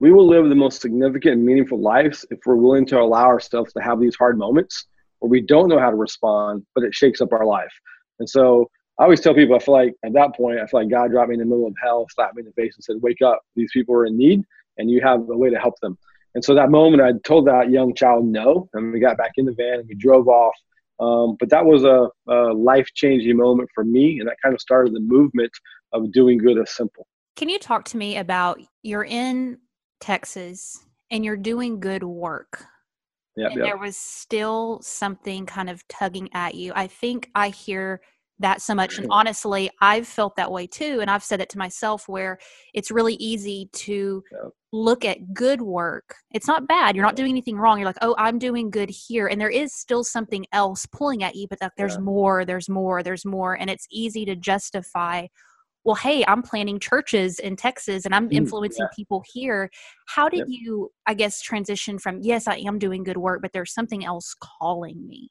we 0.00 0.12
will 0.12 0.26
live 0.26 0.48
the 0.48 0.54
most 0.54 0.80
significant 0.80 1.34
and 1.34 1.44
meaningful 1.44 1.78
lives 1.78 2.24
if 2.30 2.38
we're 2.46 2.56
willing 2.56 2.86
to 2.86 2.98
allow 2.98 3.26
ourselves 3.26 3.72
to 3.74 3.82
have 3.82 4.00
these 4.00 4.16
hard 4.16 4.38
moments 4.38 4.86
where 5.18 5.28
we 5.28 5.42
don't 5.42 5.68
know 5.68 5.78
how 5.78 5.90
to 5.90 5.96
respond, 5.96 6.64
but 6.74 6.84
it 6.84 6.94
shakes 6.94 7.20
up 7.20 7.32
our 7.32 7.44
life. 7.44 7.72
And 8.18 8.28
so 8.28 8.70
I 8.98 9.04
always 9.04 9.20
tell 9.20 9.34
people, 9.34 9.54
I 9.54 9.58
feel 9.58 9.74
like 9.74 9.94
at 10.04 10.14
that 10.14 10.34
point, 10.34 10.58
I 10.58 10.66
feel 10.66 10.80
like 10.80 10.90
God 10.90 11.10
dropped 11.10 11.28
me 11.28 11.34
in 11.34 11.40
the 11.40 11.46
middle 11.46 11.66
of 11.66 11.74
hell, 11.82 12.06
slapped 12.10 12.34
me 12.34 12.40
in 12.40 12.46
the 12.46 12.52
face, 12.52 12.74
and 12.76 12.82
said, 12.82 12.96
Wake 13.00 13.22
up. 13.22 13.40
These 13.56 13.70
people 13.72 13.94
are 13.94 14.06
in 14.06 14.16
need, 14.16 14.42
and 14.78 14.90
you 14.90 15.00
have 15.02 15.20
a 15.20 15.36
way 15.36 15.50
to 15.50 15.58
help 15.58 15.74
them. 15.80 15.98
And 16.34 16.44
so 16.44 16.54
that 16.54 16.70
moment, 16.70 17.02
I 17.02 17.12
told 17.24 17.46
that 17.46 17.70
young 17.70 17.94
child 17.94 18.24
no, 18.24 18.68
and 18.72 18.92
we 18.92 19.00
got 19.00 19.18
back 19.18 19.32
in 19.36 19.44
the 19.44 19.52
van 19.52 19.80
and 19.80 19.88
we 19.88 19.94
drove 19.94 20.28
off. 20.28 20.54
Um, 21.00 21.36
but 21.40 21.48
that 21.48 21.64
was 21.64 21.82
a, 21.82 22.08
a 22.30 22.52
life 22.52 22.88
changing 22.94 23.36
moment 23.36 23.70
for 23.74 23.84
me, 23.84 24.18
and 24.20 24.28
that 24.28 24.36
kind 24.42 24.54
of 24.54 24.60
started 24.60 24.94
the 24.94 25.00
movement 25.00 25.50
of 25.92 26.12
doing 26.12 26.38
good 26.38 26.58
as 26.58 26.70
simple. 26.70 27.06
Can 27.36 27.48
you 27.48 27.58
talk 27.58 27.84
to 27.86 27.96
me 27.96 28.18
about 28.18 28.60
you're 28.82 29.04
in 29.04 29.58
Texas 30.00 30.84
and 31.10 31.24
you're 31.24 31.36
doing 31.36 31.80
good 31.80 32.02
work? 32.02 32.64
Yep, 33.36 33.50
and 33.52 33.58
yep. 33.60 33.66
there 33.66 33.78
was 33.78 33.96
still 33.96 34.80
something 34.82 35.46
kind 35.46 35.70
of 35.70 35.86
tugging 35.88 36.28
at 36.34 36.54
you. 36.54 36.72
I 36.74 36.86
think 36.88 37.30
I 37.34 37.48
hear 37.50 38.00
that 38.40 38.60
so 38.60 38.74
much. 38.74 38.98
And 38.98 39.06
honestly, 39.10 39.70
I've 39.80 40.06
felt 40.08 40.36
that 40.36 40.50
way 40.50 40.66
too. 40.66 40.98
And 41.00 41.10
I've 41.10 41.22
said 41.22 41.40
it 41.40 41.48
to 41.50 41.58
myself 41.58 42.08
where 42.08 42.38
it's 42.74 42.90
really 42.90 43.14
easy 43.14 43.68
to 43.72 44.22
Yep. 44.32 44.52
look 44.72 45.04
at 45.04 45.32
good 45.34 45.62
work. 45.62 46.16
It's 46.32 46.46
not 46.48 46.66
bad. 46.66 46.96
You're 46.96 47.04
not 47.04 47.16
doing 47.16 47.30
anything 47.30 47.56
wrong. 47.56 47.78
You're 47.78 47.86
like, 47.86 47.96
oh, 48.02 48.14
I'm 48.18 48.38
doing 48.38 48.70
good 48.70 48.90
here. 48.90 49.26
And 49.26 49.40
there 49.40 49.50
is 49.50 49.72
still 49.72 50.04
something 50.04 50.46
else 50.52 50.86
pulling 50.86 51.22
at 51.22 51.34
you, 51.36 51.46
but 51.48 51.60
that 51.60 51.72
there's 51.76 51.94
Yeah. 51.94 52.00
more, 52.00 52.44
there's 52.44 52.68
more, 52.68 53.02
there's 53.02 53.24
more. 53.24 53.54
And 53.54 53.70
it's 53.70 53.86
easy 53.90 54.24
to 54.24 54.36
justify, 54.36 55.26
well, 55.84 55.94
hey, 55.94 56.24
I'm 56.28 56.42
planning 56.42 56.78
churches 56.78 57.38
in 57.38 57.56
Texas 57.56 58.04
and 58.04 58.14
I'm 58.14 58.28
Mm, 58.28 58.34
influencing 58.34 58.86
people 58.94 59.24
here. 59.32 59.70
How 60.06 60.28
did 60.28 60.40
Yep. 60.40 60.48
you, 60.50 60.92
I 61.06 61.14
guess, 61.14 61.40
transition 61.40 61.98
from, 61.98 62.20
yes, 62.20 62.46
I 62.46 62.56
am 62.56 62.78
doing 62.78 63.02
good 63.02 63.16
work, 63.16 63.40
but 63.42 63.52
there's 63.52 63.72
something 63.72 64.04
else 64.04 64.34
calling 64.40 65.06
me? 65.06 65.30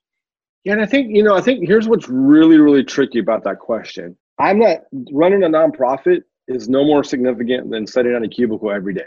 Yeah, 0.63 0.74
and 0.74 0.82
I 0.82 0.86
think, 0.86 1.15
you 1.15 1.24
know, 1.24 1.36
I 1.36 1.41
think 1.41 1.68
here's 1.68 1.88
what's 1.88 2.10
really, 2.10 2.58
really 2.58 2.84
tricky 2.84 3.20
about 3.20 3.44
that 3.44 3.60
question. 3.60 4.18
I'm 4.39 4.60
not 4.60 4.79
running 5.12 5.44
a 5.44 5.48
nonprofit 5.48 6.22
is 6.48 6.68
no 6.68 6.84
more 6.84 7.03
significant 7.03 7.70
than 7.70 7.86
sitting 7.86 8.15
on 8.15 8.24
a 8.24 8.27
cubicle 8.27 8.72
every 8.72 8.94
day. 8.94 9.06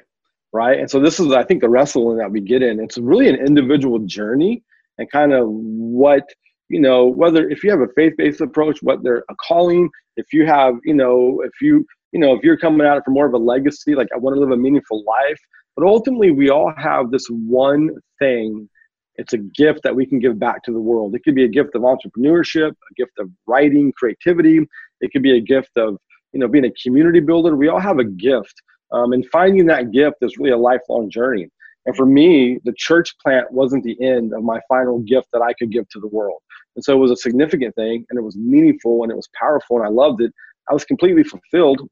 Right. 0.54 0.78
And 0.78 0.90
so 0.90 1.00
this 1.00 1.18
is, 1.18 1.32
I 1.32 1.44
think, 1.44 1.62
the 1.62 1.68
wrestling 1.68 2.18
that 2.18 2.30
we 2.30 2.40
get 2.40 2.62
in. 2.62 2.78
It's 2.78 2.98
really 2.98 3.28
an 3.28 3.36
individual 3.36 3.98
journey 4.00 4.62
and 4.98 5.10
kind 5.10 5.32
of 5.32 5.48
what, 5.48 6.24
you 6.68 6.78
know, 6.78 7.06
whether 7.06 7.48
if 7.48 7.64
you 7.64 7.70
have 7.70 7.80
a 7.80 7.88
faith-based 7.96 8.42
approach, 8.42 8.82
what 8.82 9.02
they're 9.02 9.24
a 9.30 9.34
calling, 9.36 9.88
if 10.16 10.32
you 10.32 10.46
have, 10.46 10.74
you 10.84 10.94
know, 10.94 11.42
if 11.44 11.52
you, 11.60 11.86
you 12.12 12.20
know, 12.20 12.34
if 12.34 12.42
you're 12.42 12.58
coming 12.58 12.86
at 12.86 12.96
it 12.96 13.04
for 13.04 13.10
more 13.10 13.26
of 13.26 13.34
a 13.34 13.38
legacy, 13.38 13.94
like 13.94 14.08
I 14.14 14.18
want 14.18 14.36
to 14.36 14.40
live 14.40 14.50
a 14.50 14.56
meaningful 14.56 15.02
life. 15.04 15.40
But 15.76 15.86
ultimately 15.86 16.30
we 16.32 16.50
all 16.50 16.72
have 16.76 17.10
this 17.10 17.26
one 17.28 17.90
thing 18.18 18.68
it's 19.16 19.34
a 19.34 19.38
gift 19.38 19.82
that 19.82 19.94
we 19.94 20.06
can 20.06 20.18
give 20.18 20.38
back 20.38 20.62
to 20.64 20.72
the 20.72 20.80
world. 20.80 21.14
It 21.14 21.22
could 21.22 21.34
be 21.34 21.44
a 21.44 21.48
gift 21.48 21.74
of 21.74 21.82
entrepreneurship, 21.82 22.70
a 22.70 22.94
gift 22.96 23.12
of 23.18 23.28
writing, 23.46 23.92
creativity. 23.92 24.66
It 25.02 25.12
could 25.12 25.22
be 25.22 25.36
a 25.36 25.40
gift 25.40 25.76
of, 25.76 25.98
you 26.32 26.40
know, 26.40 26.48
being 26.48 26.64
a 26.64 26.72
community 26.82 27.20
builder. 27.20 27.54
We 27.54 27.68
all 27.68 27.78
have 27.78 27.98
a 27.98 28.04
gift 28.04 28.54
Um, 28.92 29.12
and 29.12 29.24
finding 29.32 29.66
that 29.66 29.90
gift 29.90 30.18
is 30.22 30.36
really 30.38 30.52
a 30.52 30.56
lifelong 30.56 31.10
journey. 31.10 31.48
And 31.86 31.96
for 31.96 32.06
me, 32.06 32.58
the 32.64 32.74
church 32.76 33.16
plant 33.18 33.50
wasn't 33.50 33.84
the 33.84 34.00
end 34.00 34.32
of 34.34 34.44
my 34.44 34.60
final 34.68 35.00
gift 35.00 35.28
that 35.32 35.42
I 35.42 35.52
could 35.54 35.72
give 35.72 35.88
to 35.90 36.00
the 36.00 36.08
world. 36.08 36.40
And 36.76 36.84
so 36.84 36.94
it 36.94 37.00
was 37.00 37.10
a 37.10 37.16
significant 37.16 37.74
thing 37.74 38.04
and 38.08 38.18
it 38.18 38.22
was 38.22 38.36
meaningful 38.36 39.02
and 39.02 39.12
it 39.12 39.16
was 39.16 39.28
powerful 39.38 39.76
and 39.76 39.86
I 39.86 39.90
loved 39.90 40.20
it. 40.22 40.32
I 40.70 40.74
was 40.74 40.84
completely 40.84 41.24
fulfilled. 41.24 41.88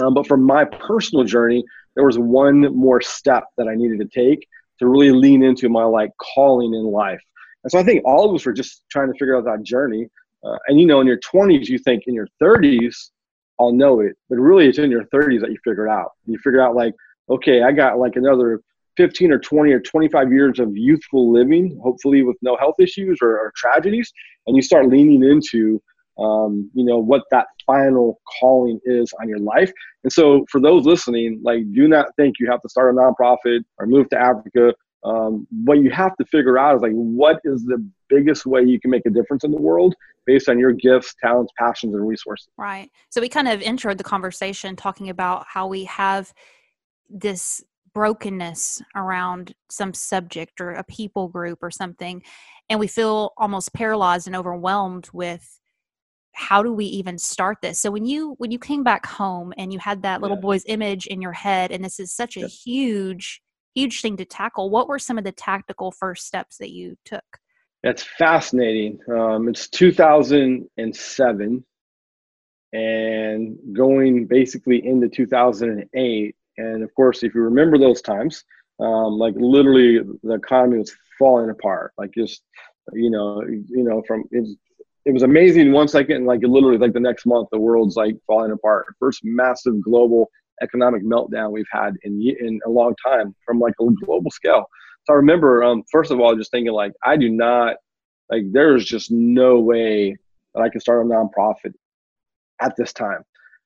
Um, 0.00 0.14
but 0.14 0.26
for 0.26 0.36
my 0.36 0.64
personal 0.64 1.24
journey, 1.24 1.64
there 1.94 2.04
was 2.04 2.18
one 2.18 2.74
more 2.76 3.00
step 3.00 3.44
that 3.56 3.68
I 3.68 3.74
needed 3.74 4.00
to 4.00 4.06
take 4.06 4.46
to 4.78 4.86
really 4.86 5.12
lean 5.12 5.42
into 5.42 5.68
my 5.68 5.84
like 5.84 6.10
calling 6.34 6.74
in 6.74 6.84
life. 6.84 7.20
And 7.64 7.70
so 7.70 7.78
I 7.78 7.82
think 7.82 8.02
all 8.04 8.28
of 8.28 8.34
us 8.34 8.46
were 8.46 8.52
just 8.52 8.82
trying 8.90 9.12
to 9.12 9.18
figure 9.18 9.36
out 9.36 9.44
that 9.44 9.62
journey. 9.62 10.08
Uh, 10.44 10.56
and 10.68 10.80
you 10.80 10.86
know, 10.86 11.00
in 11.00 11.06
your 11.06 11.18
20s, 11.18 11.68
you 11.68 11.78
think 11.78 12.04
in 12.06 12.14
your 12.14 12.28
30s, 12.42 13.10
I'll 13.58 13.72
know 13.72 14.00
it. 14.00 14.16
But 14.30 14.36
really, 14.36 14.66
it's 14.66 14.78
in 14.78 14.90
your 14.90 15.04
30s 15.04 15.42
that 15.42 15.50
you 15.50 15.58
figure 15.62 15.86
it 15.86 15.90
out. 15.90 16.12
You 16.24 16.38
figure 16.38 16.62
out, 16.62 16.74
like, 16.74 16.94
okay, 17.28 17.62
I 17.62 17.72
got 17.72 17.98
like 17.98 18.16
another 18.16 18.62
15 19.00 19.32
or 19.32 19.38
20 19.38 19.72
or 19.72 19.80
25 19.80 20.30
years 20.30 20.58
of 20.58 20.76
youthful 20.76 21.32
living, 21.32 21.80
hopefully 21.82 22.22
with 22.22 22.36
no 22.42 22.54
health 22.58 22.74
issues 22.78 23.18
or, 23.22 23.30
or 23.30 23.50
tragedies. 23.56 24.12
And 24.46 24.54
you 24.54 24.60
start 24.60 24.88
leaning 24.88 25.24
into, 25.24 25.80
um, 26.18 26.70
you 26.74 26.84
know, 26.84 26.98
what 26.98 27.22
that 27.30 27.46
final 27.66 28.20
calling 28.38 28.78
is 28.84 29.10
on 29.22 29.26
your 29.26 29.38
life. 29.38 29.72
And 30.04 30.12
so 30.12 30.44
for 30.50 30.60
those 30.60 30.84
listening, 30.84 31.40
like, 31.42 31.62
do 31.72 31.88
not 31.88 32.14
think 32.16 32.34
you 32.38 32.50
have 32.50 32.60
to 32.60 32.68
start 32.68 32.94
a 32.94 32.98
nonprofit 32.98 33.60
or 33.78 33.86
move 33.86 34.10
to 34.10 34.18
Africa 34.18 34.74
um, 35.02 35.46
what 35.64 35.78
you 35.78 35.90
have 35.90 36.14
to 36.16 36.24
figure 36.26 36.58
out 36.58 36.76
is 36.76 36.82
like 36.82 36.92
what 36.92 37.40
is 37.44 37.64
the 37.64 37.82
biggest 38.08 38.44
way 38.44 38.62
you 38.62 38.78
can 38.78 38.90
make 38.90 39.06
a 39.06 39.10
difference 39.10 39.44
in 39.44 39.50
the 39.50 39.60
world 39.60 39.94
based 40.26 40.48
on 40.48 40.58
your 40.58 40.72
gifts 40.72 41.14
talents 41.22 41.50
passions 41.58 41.94
and 41.94 42.06
resources 42.06 42.48
right 42.58 42.90
so 43.08 43.20
we 43.20 43.28
kind 43.28 43.48
of 43.48 43.62
entered 43.62 43.96
the 43.96 44.04
conversation 44.04 44.76
talking 44.76 45.08
about 45.08 45.46
how 45.48 45.66
we 45.66 45.84
have 45.84 46.34
this 47.08 47.64
brokenness 47.94 48.82
around 48.94 49.54
some 49.70 49.92
subject 49.94 50.60
or 50.60 50.72
a 50.72 50.84
people 50.84 51.28
group 51.28 51.58
or 51.62 51.70
something 51.70 52.22
and 52.68 52.78
we 52.78 52.86
feel 52.86 53.32
almost 53.36 53.72
paralyzed 53.72 54.26
and 54.26 54.36
overwhelmed 54.36 55.08
with 55.12 55.60
how 56.32 56.62
do 56.62 56.72
we 56.72 56.84
even 56.84 57.18
start 57.18 57.58
this 57.60 57.78
so 57.78 57.90
when 57.90 58.06
you 58.06 58.34
when 58.38 58.50
you 58.50 58.58
came 58.58 58.84
back 58.84 59.04
home 59.04 59.52
and 59.58 59.72
you 59.72 59.78
had 59.78 60.02
that 60.02 60.20
little 60.22 60.36
yeah. 60.36 60.42
boy's 60.42 60.64
image 60.66 61.06
in 61.06 61.20
your 61.20 61.32
head 61.32 61.72
and 61.72 61.84
this 61.84 61.98
is 61.98 62.12
such 62.12 62.36
a 62.36 62.40
yeah. 62.40 62.46
huge 62.46 63.42
huge 63.74 64.00
thing 64.00 64.16
to 64.16 64.24
tackle. 64.24 64.70
What 64.70 64.88
were 64.88 64.98
some 64.98 65.18
of 65.18 65.24
the 65.24 65.32
tactical 65.32 65.92
first 65.92 66.26
steps 66.26 66.58
that 66.58 66.70
you 66.70 66.96
took? 67.04 67.24
That's 67.82 68.02
fascinating. 68.02 68.98
Um, 69.10 69.48
it's 69.48 69.68
2007 69.68 71.64
and 72.72 73.58
going 73.72 74.26
basically 74.26 74.86
into 74.86 75.08
2008. 75.08 76.36
And 76.60 76.82
of 76.82 76.94
course, 76.94 77.22
if 77.22 77.34
you 77.34 77.42
remember 77.42 77.78
those 77.78 78.02
times, 78.02 78.44
um, 78.80 79.18
like 79.18 79.34
literally 79.36 80.00
the 80.22 80.34
economy 80.34 80.78
was 80.78 80.94
falling 81.18 81.50
apart. 81.50 81.92
Like 81.98 82.12
just, 82.14 82.42
you 82.92 83.10
know, 83.10 83.42
you 83.42 83.84
know, 83.84 84.02
from 84.06 84.24
it 84.30 84.40
was, 84.40 84.56
it 85.06 85.12
was 85.12 85.22
amazing 85.22 85.72
one 85.72 85.88
second, 85.88 86.26
like 86.26 86.40
literally 86.42 86.78
like 86.78 86.92
the 86.92 87.00
next 87.00 87.24
month, 87.26 87.48
the 87.50 87.58
world's 87.58 87.96
like 87.96 88.16
falling 88.26 88.52
apart. 88.52 88.86
First 88.98 89.20
massive 89.24 89.80
global 89.82 90.30
economic 90.62 91.02
meltdown 91.02 91.52
we've 91.52 91.64
had 91.72 91.94
in 92.02 92.20
in 92.40 92.60
a 92.66 92.70
long 92.70 92.94
time 93.04 93.34
from 93.44 93.58
like 93.58 93.74
a 93.80 93.86
global 94.04 94.30
scale. 94.30 94.66
So 95.04 95.14
I 95.14 95.16
remember, 95.16 95.64
um, 95.64 95.82
first 95.90 96.10
of 96.10 96.20
all, 96.20 96.36
just 96.36 96.50
thinking 96.50 96.72
like, 96.72 96.92
I 97.02 97.16
do 97.16 97.30
not 97.30 97.76
like. 98.30 98.42
There's 98.52 98.84
just 98.84 99.10
no 99.10 99.58
way 99.58 100.16
that 100.54 100.60
I 100.62 100.68
can 100.68 100.80
start 100.80 101.04
a 101.04 101.08
nonprofit 101.08 101.72
at 102.60 102.76
this 102.76 102.92
time. 102.92 103.22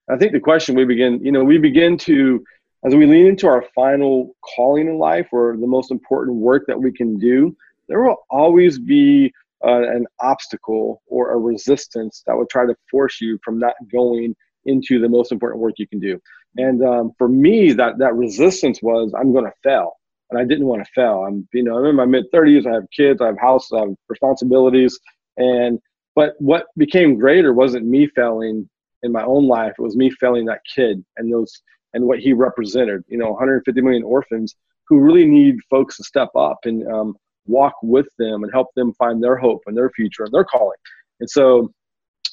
I 0.09 0.17
think 0.17 0.33
the 0.33 0.41
question 0.41 0.77
we 0.77 0.85
begin, 0.85 1.25
you 1.25 1.33
know, 1.33 1.43
we 1.43 1.59
begin 1.59 1.99
to 1.99 2.45
as 2.85 2.95
we 2.95 3.07
lean 3.07 3.27
into 3.27 3.47
our 3.47 3.65
final 3.75 4.35
calling 4.57 4.89
in 4.89 4.99
life 4.99 5.29
or 5.33 5.57
the 5.57 5.67
most 5.67 5.91
important 5.91 6.37
work 6.37 6.65
that 6.67 6.79
we 6.79 6.93
can 6.93 7.19
do. 7.19 7.57
There 7.89 8.03
will 8.03 8.25
always 8.31 8.79
be 8.79 9.33
uh, 9.65 9.89
an 9.89 10.07
obstacle 10.21 11.03
or 11.07 11.33
a 11.33 11.39
resistance 11.39 12.23
that 12.27 12.37
would 12.37 12.51
try 12.51 12.67
to 12.67 12.77
force 12.91 13.21
you 13.21 13.39
from 13.43 13.59
not 13.59 13.75
going 13.91 14.37
into 14.67 15.01
the 15.01 15.09
most 15.09 15.33
important 15.33 15.61
work 15.61 15.75
you 15.79 15.89
can 15.89 16.01
do. 16.01 16.21
And 16.57 16.85
um, 16.85 17.13
for 17.19 17.29
me, 17.29 17.73
that 17.73 17.99
that 17.99 18.15
resistance 18.15 18.81
was 18.83 19.13
I'm 19.19 19.33
going 19.33 19.45
to 19.45 19.53
fail, 19.63 19.95
and 20.31 20.39
I 20.39 20.45
didn't 20.45 20.67
want 20.67 20.85
to 20.85 20.91
fail. 20.95 21.25
I'm 21.27 21.49
you 21.53 21.65
know 21.65 21.79
I'm 21.79 21.87
in 21.87 21.97
my 21.97 22.05
mid 22.05 22.31
30s. 22.33 22.67
I 22.67 22.75
have 22.75 22.91
kids. 22.95 23.21
I 23.21 23.27
have 23.27 23.39
house. 23.39 23.73
I 23.73 23.81
have 23.81 23.95
responsibilities. 24.09 24.99
And 25.37 25.81
but 26.15 26.35
what 26.39 26.67
became 26.77 27.19
greater 27.19 27.53
wasn't 27.53 27.87
me 27.87 28.07
failing 28.07 28.69
in 29.03 29.11
my 29.11 29.25
own 29.25 29.49
life. 29.49 29.73
It 29.79 29.83
was 29.83 29.97
me 29.97 30.11
failing 30.11 30.45
that 30.47 30.61
kid 30.73 31.05
and 31.17 31.33
those 31.33 31.61
and 31.95 32.05
what 32.05 32.19
he 32.19 32.33
represented. 32.33 33.03
You 33.09 33.19
know, 33.19 33.31
150 33.31 33.81
million 33.81 34.03
orphans 34.03 34.55
who 34.89 35.01
really 35.01 35.27
need 35.27 35.57
folks 35.71 35.97
to 35.97 36.05
step 36.05 36.29
up 36.37 36.59
and 36.65 36.87
um, 36.93 37.17
walk 37.47 37.75
with 37.83 38.07
them 38.19 38.45
and 38.45 38.53
help 38.53 38.69
them 38.77 38.93
find 38.95 39.23
their 39.23 39.37
hope 39.37 39.63
and 39.67 39.77
their 39.77 39.91
future 39.91 40.25
and 40.25 40.33
their 40.33 40.45
calling. 40.45 40.77
And 41.21 41.31
so 41.31 41.73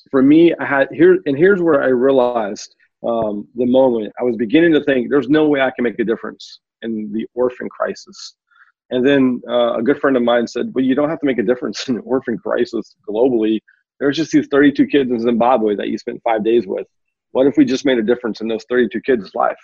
for 0.09 0.21
me, 0.21 0.53
I 0.59 0.65
had 0.65 0.89
here, 0.91 1.19
and 1.25 1.37
here's 1.37 1.61
where 1.61 1.83
I 1.83 1.87
realized 1.87 2.75
um, 3.07 3.47
the 3.55 3.65
moment 3.65 4.11
I 4.19 4.23
was 4.23 4.35
beginning 4.35 4.73
to 4.73 4.83
think 4.83 5.09
there's 5.09 5.29
no 5.29 5.47
way 5.47 5.61
I 5.61 5.71
can 5.71 5.83
make 5.83 5.99
a 5.99 6.03
difference 6.03 6.59
in 6.81 7.11
the 7.11 7.25
orphan 7.33 7.69
crisis. 7.69 8.35
And 8.89 9.07
then 9.07 9.41
uh, 9.49 9.77
a 9.77 9.81
good 9.81 9.99
friend 9.99 10.17
of 10.17 10.23
mine 10.23 10.47
said, 10.47 10.71
Well, 10.73 10.83
you 10.83 10.95
don't 10.95 11.09
have 11.09 11.19
to 11.19 11.25
make 11.25 11.39
a 11.39 11.43
difference 11.43 11.87
in 11.87 11.95
the 11.95 12.01
orphan 12.01 12.37
crisis 12.37 12.95
globally. 13.09 13.59
There's 13.99 14.17
just 14.17 14.31
these 14.31 14.47
32 14.51 14.87
kids 14.87 15.11
in 15.11 15.19
Zimbabwe 15.19 15.75
that 15.75 15.87
you 15.87 15.97
spent 15.97 16.21
five 16.23 16.43
days 16.43 16.65
with. 16.65 16.87
What 17.31 17.47
if 17.47 17.57
we 17.57 17.65
just 17.65 17.85
made 17.85 17.97
a 17.97 18.03
difference 18.03 18.41
in 18.41 18.47
those 18.47 18.65
32 18.69 19.01
kids' 19.01 19.31
life? 19.33 19.59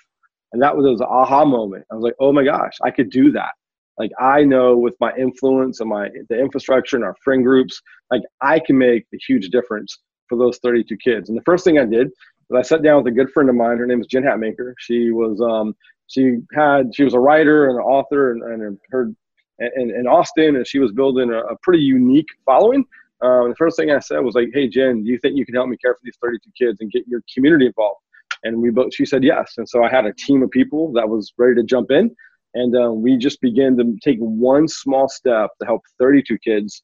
And 0.53 0.62
that 0.62 0.75
was 0.75 1.01
an 1.01 1.07
aha 1.09 1.45
moment. 1.45 1.86
I 1.91 1.95
was 1.95 2.03
like, 2.03 2.15
oh 2.19 2.31
my 2.31 2.43
gosh, 2.43 2.74
I 2.83 2.91
could 2.91 3.09
do 3.09 3.31
that. 3.33 3.51
Like 3.97 4.12
I 4.19 4.43
know 4.43 4.77
with 4.77 4.95
my 5.00 5.13
influence 5.17 5.79
and 5.79 5.89
my 5.89 6.09
the 6.29 6.39
infrastructure 6.39 6.95
and 6.95 7.03
our 7.05 7.15
friend 7.24 7.43
groups, 7.43 7.81
like 8.12 8.21
I 8.41 8.59
can 8.59 8.77
make 8.77 9.05
a 9.13 9.17
huge 9.27 9.50
difference 9.50 10.00
for 10.29 10.38
those 10.38 10.59
32 10.59 10.95
kids. 10.97 11.29
And 11.29 11.38
the 11.38 11.43
first 11.43 11.63
thing 11.63 11.79
I 11.79 11.86
did 11.86 12.09
was 12.50 12.59
I 12.59 12.67
sat 12.67 12.83
down 12.83 13.03
with 13.03 13.12
a 13.12 13.15
good 13.15 13.31
friend 13.31 13.50
of 13.50 13.55
mine. 13.55 13.77
Her 13.77 13.88
name 13.88 14.00
is 14.00 14.07
Jen 14.07 14.24
Hatmaker. 14.24 14.74
She 14.79 15.12
was 15.12 15.41
um, 15.41 15.75
she 16.07 16.38
had 16.53 16.95
she 16.95 17.03
was 17.03 17.13
a 17.13 17.19
writer 17.19 17.69
and 17.69 17.79
an 17.79 17.83
author 17.83 18.31
and, 18.31 18.43
and 18.43 18.77
her 18.91 19.12
in, 19.59 19.89
in 19.89 20.07
Austin, 20.07 20.55
and 20.55 20.67
she 20.67 20.79
was 20.79 20.91
building 20.91 21.31
a, 21.31 21.39
a 21.39 21.57
pretty 21.63 21.83
unique 21.83 22.27
following. 22.45 22.86
Um, 23.21 23.50
the 23.50 23.55
first 23.57 23.77
thing 23.77 23.91
I 23.91 24.00
said 24.00 24.19
was 24.19 24.36
like, 24.36 24.50
"Hey 24.53 24.67
Jen, 24.67 25.03
do 25.03 25.09
you 25.09 25.17
think 25.19 25.38
you 25.38 25.45
can 25.45 25.55
help 25.55 25.69
me 25.69 25.77
care 25.77 25.93
for 25.93 26.01
these 26.03 26.17
32 26.21 26.51
kids 26.57 26.81
and 26.81 26.91
get 26.91 27.07
your 27.07 27.21
community 27.33 27.65
involved?" 27.67 28.01
And 28.43 28.62
we 28.62 28.69
both 28.69 28.93
she 28.93 29.05
said 29.05 29.24
yes. 29.24 29.53
And 29.57 29.67
so 29.67 29.83
I 29.83 29.89
had 29.89 30.05
a 30.05 30.13
team 30.13 30.43
of 30.43 30.51
people 30.51 30.91
that 30.93 31.07
was 31.07 31.33
ready 31.38 31.55
to 31.55 31.63
jump 31.63 31.91
in, 31.91 32.15
and 32.53 32.75
uh, 32.75 32.91
we 32.91 33.17
just 33.17 33.41
began 33.41 33.75
to 33.77 33.97
take 34.03 34.19
one 34.19 34.67
small 34.67 35.09
step 35.09 35.50
to 35.59 35.65
help 35.65 35.81
32 36.00 36.38
kids. 36.39 36.83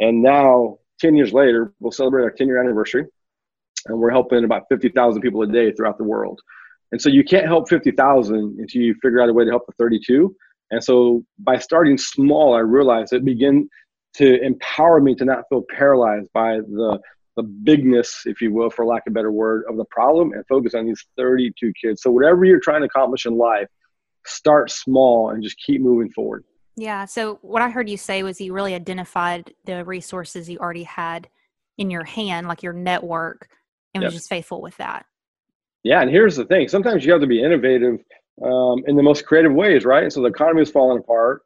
And 0.00 0.22
now 0.22 0.78
10 1.00 1.14
years 1.14 1.32
later, 1.32 1.72
we'll 1.80 1.92
celebrate 1.92 2.22
our 2.22 2.30
10 2.30 2.46
year 2.46 2.62
anniversary, 2.62 3.04
and 3.86 3.98
we're 3.98 4.10
helping 4.10 4.44
about 4.44 4.64
50,000 4.70 5.20
people 5.20 5.42
a 5.42 5.46
day 5.46 5.72
throughout 5.72 5.98
the 5.98 6.04
world. 6.04 6.40
And 6.92 7.00
so 7.00 7.08
you 7.08 7.24
can't 7.24 7.46
help 7.46 7.68
50,000 7.68 8.56
until 8.58 8.82
you 8.82 8.94
figure 9.02 9.20
out 9.20 9.28
a 9.28 9.32
way 9.32 9.44
to 9.44 9.50
help 9.50 9.66
the 9.66 9.72
32. 9.78 10.34
And 10.70 10.82
so 10.82 11.24
by 11.38 11.58
starting 11.58 11.98
small, 11.98 12.54
I 12.54 12.60
realized 12.60 13.12
it 13.12 13.24
began 13.24 13.68
to 14.14 14.42
empower 14.42 15.00
me 15.00 15.14
to 15.16 15.24
not 15.24 15.44
feel 15.48 15.64
paralyzed 15.68 16.28
by 16.32 16.56
the 16.56 17.00
the 17.36 17.42
bigness, 17.42 18.22
if 18.26 18.40
you 18.40 18.52
will, 18.52 18.70
for 18.70 18.86
lack 18.86 19.02
of 19.08 19.10
a 19.10 19.14
better 19.14 19.32
word, 19.32 19.64
of 19.68 19.76
the 19.76 19.84
problem 19.86 20.32
and 20.32 20.46
focus 20.46 20.72
on 20.72 20.86
these 20.86 21.04
32 21.16 21.72
kids. 21.72 22.00
So 22.00 22.08
whatever 22.10 22.44
you're 22.44 22.60
trying 22.60 22.82
to 22.82 22.86
accomplish 22.86 23.26
in 23.26 23.36
life, 23.36 23.66
start 24.24 24.70
small 24.70 25.30
and 25.30 25.42
just 25.42 25.56
keep 25.58 25.80
moving 25.80 26.10
forward. 26.12 26.44
Yeah. 26.76 27.04
So 27.04 27.38
what 27.42 27.62
I 27.62 27.70
heard 27.70 27.88
you 27.88 27.96
say 27.96 28.22
was 28.22 28.40
you 28.40 28.52
really 28.52 28.74
identified 28.74 29.52
the 29.64 29.84
resources 29.84 30.48
you 30.48 30.58
already 30.58 30.84
had 30.84 31.28
in 31.78 31.90
your 31.90 32.04
hand, 32.04 32.46
like 32.46 32.62
your 32.62 32.72
network, 32.72 33.48
and 33.94 34.02
yep. 34.02 34.08
was 34.08 34.14
just 34.14 34.28
faithful 34.28 34.60
with 34.60 34.76
that. 34.76 35.06
Yeah, 35.82 36.00
and 36.00 36.10
here's 36.10 36.36
the 36.36 36.46
thing: 36.46 36.68
sometimes 36.68 37.04
you 37.04 37.12
have 37.12 37.20
to 37.20 37.26
be 37.26 37.42
innovative 37.42 38.00
um, 38.42 38.82
in 38.86 38.96
the 38.96 39.02
most 39.02 39.26
creative 39.26 39.52
ways, 39.52 39.84
right? 39.84 40.10
So 40.12 40.22
the 40.22 40.28
economy 40.28 40.62
is 40.62 40.70
falling 40.70 40.98
apart. 40.98 41.42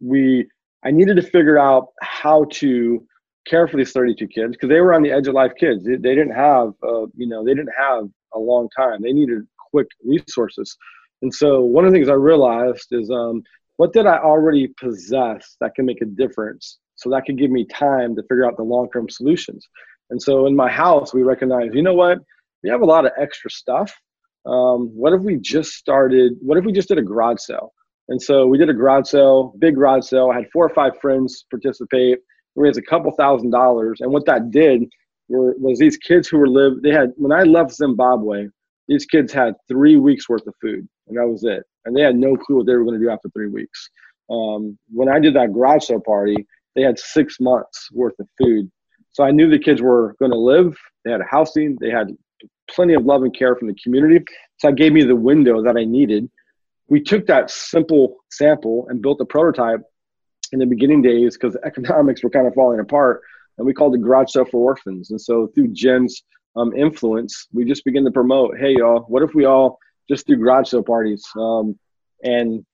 We, 0.00 0.48
I 0.84 0.90
needed 0.90 1.16
to 1.16 1.22
figure 1.22 1.58
out 1.58 1.88
how 2.00 2.44
to 2.52 3.06
care 3.46 3.66
for 3.68 3.76
these 3.76 3.92
32 3.92 4.26
kids 4.28 4.52
because 4.52 4.68
they 4.68 4.80
were 4.80 4.94
on 4.94 5.02
the 5.02 5.10
edge 5.10 5.26
of 5.26 5.34
life 5.34 5.52
kids. 5.58 5.84
They, 5.84 5.96
they 5.96 6.14
didn't 6.14 6.34
have, 6.34 6.72
uh, 6.82 7.06
you 7.14 7.26
know, 7.26 7.44
they 7.44 7.54
didn't 7.54 7.74
have 7.76 8.04
a 8.34 8.38
long 8.38 8.68
time. 8.76 9.02
They 9.02 9.12
needed 9.12 9.46
quick 9.70 9.88
resources. 10.04 10.76
And 11.22 11.34
so 11.34 11.60
one 11.60 11.84
of 11.84 11.92
the 11.92 11.96
things 11.96 12.08
I 12.08 12.14
realized 12.14 12.88
is 12.92 13.10
um, 13.10 13.42
what 13.76 13.92
did 13.92 14.06
I 14.06 14.18
already 14.18 14.68
possess 14.78 15.56
that 15.60 15.74
can 15.74 15.84
make 15.84 16.00
a 16.02 16.06
difference? 16.06 16.78
So 16.96 17.10
that 17.10 17.24
could 17.24 17.38
give 17.38 17.50
me 17.50 17.64
time 17.64 18.14
to 18.16 18.22
figure 18.22 18.46
out 18.46 18.56
the 18.56 18.62
long 18.62 18.88
term 18.90 19.08
solutions. 19.08 19.66
And 20.10 20.20
so 20.20 20.46
in 20.46 20.56
my 20.56 20.70
house, 20.70 21.14
we 21.14 21.22
recognize, 21.22 21.70
you 21.72 21.82
know 21.82 21.94
what? 21.94 22.18
We 22.62 22.70
have 22.70 22.82
a 22.82 22.86
lot 22.86 23.06
of 23.06 23.12
extra 23.18 23.50
stuff. 23.50 23.94
Um, 24.44 24.88
what 24.88 25.12
if 25.12 25.22
we 25.22 25.36
just 25.36 25.72
started? 25.72 26.34
What 26.40 26.58
if 26.58 26.64
we 26.64 26.72
just 26.72 26.88
did 26.88 26.98
a 26.98 27.02
garage 27.02 27.40
sale? 27.40 27.72
And 28.10 28.20
so 28.20 28.46
we 28.46 28.58
did 28.58 28.68
a 28.68 28.74
garage 28.74 29.08
sale, 29.08 29.54
big 29.60 29.76
garage 29.76 30.04
sale. 30.04 30.30
I 30.30 30.36
had 30.36 30.50
four 30.52 30.66
or 30.66 30.74
five 30.74 31.00
friends 31.00 31.44
participate. 31.48 32.18
We 32.56 32.64
raised 32.64 32.78
a 32.78 32.82
couple 32.82 33.12
thousand 33.12 33.50
dollars. 33.50 34.00
And 34.00 34.12
what 34.12 34.26
that 34.26 34.50
did 34.50 34.82
were, 35.28 35.54
was 35.58 35.78
these 35.78 35.96
kids 35.96 36.26
who 36.28 36.38
were 36.38 36.48
live. 36.48 36.82
They 36.82 36.90
had 36.90 37.12
when 37.16 37.32
I 37.32 37.44
left 37.44 37.72
Zimbabwe, 37.72 38.48
these 38.88 39.06
kids 39.06 39.32
had 39.32 39.54
three 39.68 39.96
weeks 39.96 40.28
worth 40.28 40.46
of 40.48 40.54
food. 40.60 40.86
and 41.06 41.16
that 41.16 41.26
was 41.26 41.44
it. 41.44 41.62
And 41.84 41.96
they 41.96 42.02
had 42.02 42.16
no 42.16 42.36
clue 42.36 42.56
what 42.56 42.66
they 42.66 42.74
were 42.74 42.84
going 42.84 42.98
to 42.98 43.04
do 43.04 43.10
after 43.10 43.28
three 43.30 43.48
weeks. 43.48 43.88
Um, 44.28 44.76
when 44.92 45.08
I 45.08 45.20
did 45.20 45.34
that 45.36 45.52
garage 45.52 45.84
sale 45.84 46.00
party, 46.00 46.46
they 46.74 46.82
had 46.82 46.98
six 46.98 47.38
months 47.40 47.88
worth 47.92 48.18
of 48.18 48.28
food. 48.42 48.70
So 49.12 49.24
I 49.24 49.30
knew 49.30 49.48
the 49.48 49.58
kids 49.58 49.80
were 49.80 50.16
going 50.18 50.32
to 50.32 50.38
live. 50.38 50.76
They 51.04 51.12
had 51.12 51.20
housing. 51.28 51.76
They 51.80 51.90
had 51.90 52.08
plenty 52.68 52.94
of 52.94 53.04
love 53.04 53.22
and 53.22 53.36
care 53.36 53.54
from 53.54 53.68
the 53.68 53.76
community. 53.82 54.24
So 54.58 54.68
that 54.68 54.76
gave 54.76 54.92
me 54.92 55.04
the 55.04 55.16
window 55.16 55.62
that 55.62 55.76
I 55.76 55.84
needed. 55.84 56.28
We 56.90 57.00
took 57.00 57.26
that 57.26 57.50
simple 57.50 58.16
sample 58.30 58.86
and 58.88 59.00
built 59.00 59.20
a 59.20 59.24
prototype 59.24 59.80
in 60.52 60.58
the 60.58 60.66
beginning 60.66 61.00
days 61.00 61.38
because 61.38 61.56
economics 61.64 62.22
were 62.22 62.30
kind 62.30 62.46
of 62.46 62.54
falling 62.54 62.80
apart. 62.80 63.22
And 63.56 63.66
we 63.66 63.72
called 63.72 63.94
it 63.94 64.02
Garage 64.02 64.32
Sale 64.32 64.46
for 64.46 64.60
Orphans. 64.60 65.10
And 65.10 65.20
so 65.20 65.46
through 65.54 65.68
Jen's 65.68 66.22
um, 66.56 66.74
influence, 66.74 67.46
we 67.52 67.64
just 67.64 67.84
began 67.84 68.04
to 68.04 68.10
promote, 68.10 68.58
hey, 68.58 68.74
y'all, 68.76 69.02
what 69.02 69.22
if 69.22 69.34
we 69.34 69.44
all 69.44 69.78
just 70.08 70.26
do 70.26 70.36
garage 70.36 70.68
sale 70.68 70.82
parties? 70.82 71.24
Um, 71.36 71.78
and 72.24 72.64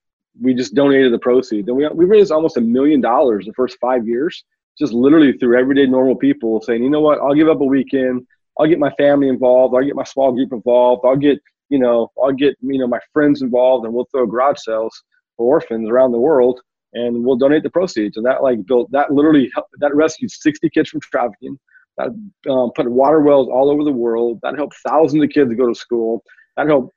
we 0.41 0.55
just 0.55 0.75
donated 0.75 1.13
the 1.13 1.19
proceeds. 1.19 1.69
And 1.69 1.77
we, 1.77 1.87
we 1.89 2.05
raised 2.05 2.33
almost 2.33 2.57
a 2.57 2.61
million 2.61 3.01
dollars 3.01 3.47
the 3.47 3.53
first 3.53 3.77
five 3.81 4.07
years, 4.07 4.45
just 4.79 4.93
literally 4.93 5.33
through 5.33 5.59
everyday 5.59 5.87
normal 5.87 6.17
people 6.17 6.61
saying, 6.63 6.83
you 6.83 6.91
know 6.91 7.01
what, 7.01 7.21
I'll 7.21 7.35
give 7.35 7.49
up 7.49 7.61
a 7.61 7.65
weekend. 7.65 8.27
I'll 8.59 8.67
get 8.67 8.79
my 8.79 8.93
family 8.93 9.29
involved. 9.29 9.75
I'll 9.75 9.85
get 9.85 9.95
my 9.95 10.05
small 10.05 10.33
group 10.33 10.53
involved. 10.53 11.05
I'll 11.05 11.17
get, 11.17 11.39
you 11.69 11.79
know, 11.79 12.11
I'll 12.23 12.33
get, 12.33 12.57
you 12.61 12.79
know, 12.79 12.87
my 12.87 13.01
friends 13.13 13.43
involved 13.43 13.85
and 13.85 13.95
we'll 13.95 14.09
throw 14.11 14.27
garage 14.27 14.59
sales 14.59 15.03
for 15.37 15.47
orphans 15.47 15.89
around 15.89 16.13
the 16.13 16.19
world 16.19 16.61
and 16.93 17.25
we'll 17.25 17.37
donate 17.37 17.63
the 17.63 17.71
proceeds. 17.71 18.17
And 18.17 18.27
that 18.27 18.43
like 18.43 18.65
built, 18.67 18.91
that 18.93 19.13
literally, 19.13 19.51
helped, 19.55 19.71
that 19.79 19.95
rescued 19.95 20.31
60 20.31 20.71
kids 20.71 20.91
from 20.91 21.01
trafficking. 21.01 21.59
That 21.99 22.09
um, 22.51 22.73
put 22.75 22.91
water 22.91 23.21
wells 23.21 23.49
all 23.49 23.71
over 23.71 23.83
the 23.83 23.93
world. 23.93 24.41
That 24.43 24.57
helped 24.57 24.77
thousands 24.87 25.23
of 25.23 25.31
kids 25.31 25.53
go 25.55 25.67
to 25.67 25.75
school. 25.75 26.23
That 26.57 26.67
helped 26.67 26.95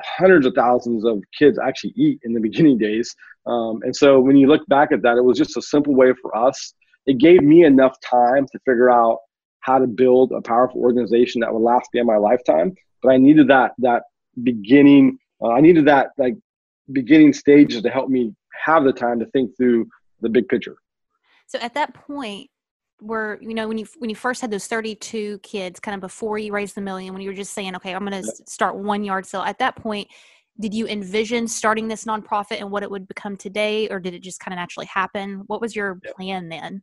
hundreds 0.00 0.46
of 0.46 0.54
thousands 0.54 1.04
of 1.04 1.22
kids 1.38 1.58
actually 1.58 1.92
eat 1.96 2.20
in 2.24 2.32
the 2.32 2.40
beginning 2.48 2.78
days. 2.78 3.14
Um, 3.46 3.80
and 3.82 3.94
so 3.94 4.20
when 4.20 4.36
you 4.36 4.46
look 4.46 4.66
back 4.68 4.92
at 4.92 5.02
that, 5.02 5.16
it 5.16 5.24
was 5.24 5.38
just 5.38 5.56
a 5.56 5.62
simple 5.62 5.94
way 5.94 6.12
for 6.20 6.36
us. 6.36 6.74
It 7.06 7.18
gave 7.18 7.42
me 7.42 7.64
enough 7.64 7.96
time 8.00 8.46
to 8.52 8.58
figure 8.66 8.90
out 8.90 9.18
how 9.60 9.78
to 9.78 9.86
build 9.86 10.32
a 10.32 10.40
powerful 10.40 10.80
organization 10.80 11.40
that 11.40 11.52
would 11.52 11.62
last 11.62 11.90
beyond 11.92 12.06
my 12.06 12.16
lifetime. 12.16 12.74
But 13.02 13.10
I 13.10 13.16
needed 13.16 13.48
that 13.48 13.72
that 13.78 14.02
beginning. 14.42 15.18
Uh, 15.42 15.50
I 15.50 15.60
needed 15.60 15.86
that 15.86 16.10
like 16.18 16.34
beginning 16.92 17.32
stages 17.32 17.82
to 17.82 17.90
help 17.90 18.08
me 18.08 18.34
have 18.64 18.84
the 18.84 18.92
time 18.92 19.20
to 19.20 19.26
think 19.26 19.56
through 19.56 19.88
the 20.20 20.28
big 20.28 20.48
picture. 20.48 20.76
So 21.46 21.58
at 21.60 21.74
that 21.74 21.94
point, 21.94 22.50
were 23.00 23.38
you 23.40 23.54
know 23.54 23.68
when 23.68 23.78
you 23.78 23.86
when 23.98 24.10
you 24.10 24.16
first 24.16 24.40
had 24.40 24.50
those 24.50 24.66
32 24.66 25.38
kids 25.38 25.78
kind 25.78 25.94
of 25.94 26.00
before 26.00 26.38
you 26.38 26.52
raised 26.52 26.74
the 26.74 26.80
million 26.80 27.12
when 27.12 27.22
you 27.22 27.28
were 27.28 27.36
just 27.36 27.52
saying 27.52 27.76
okay 27.76 27.94
i'm 27.94 28.04
going 28.04 28.22
to 28.22 28.32
start 28.46 28.76
one 28.76 29.04
yard 29.04 29.24
sale 29.24 29.42
at 29.42 29.58
that 29.58 29.76
point 29.76 30.08
did 30.60 30.74
you 30.74 30.88
envision 30.88 31.46
starting 31.46 31.86
this 31.86 32.04
nonprofit 32.04 32.58
and 32.58 32.70
what 32.70 32.82
it 32.82 32.90
would 32.90 33.06
become 33.06 33.36
today 33.36 33.88
or 33.88 34.00
did 34.00 34.14
it 34.14 34.22
just 34.22 34.40
kind 34.40 34.52
of 34.52 34.56
naturally 34.56 34.86
happen 34.86 35.44
what 35.46 35.60
was 35.60 35.76
your 35.76 36.00
plan 36.16 36.48
then 36.48 36.82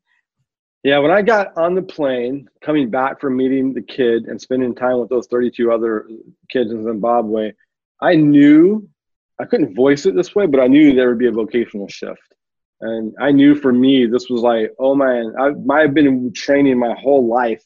yeah 0.86 0.98
when 0.98 1.12
i 1.12 1.22
got 1.22 1.56
on 1.58 1.75
the 1.75 1.82
plane 1.82 2.48
coming 2.62 2.89
back 2.89 3.20
from 3.20 3.36
meeting 3.36 3.74
the 3.74 3.82
kid 3.82 4.25
and 4.25 4.39
spending 4.39 4.74
time 4.74 5.00
with 5.00 5.10
those 5.10 5.27
32 5.27 5.72
other 5.72 6.08
kids 6.50 6.72
in 6.72 6.84
zimbabwe 6.84 7.51
i 8.01 8.15
knew 8.15 8.88
i 9.42 9.46
couldn't 9.46 9.75
voice 9.75 10.06
it 10.06 10.15
this 10.15 10.34
way 10.34 10.46
but 10.46 10.62
i 10.62 10.68
knew 10.68 10.94
there 10.94 11.10
would 11.10 11.20
be 11.20 11.27
a 11.27 11.32
vocational 11.32 11.89
shift 11.89 12.36
and 12.82 13.13
I 13.20 13.32
knew 13.32 13.56
for 13.56 13.72
me, 13.72 14.06
this 14.06 14.30
was 14.30 14.42
like, 14.42 14.72
oh 14.80 14.96
man, 14.96 15.34
I 15.39 15.82
have 15.82 15.94
been 15.94 16.34
training 16.34 16.77
my 16.77 16.94
whole 17.00 17.27
life 17.27 17.63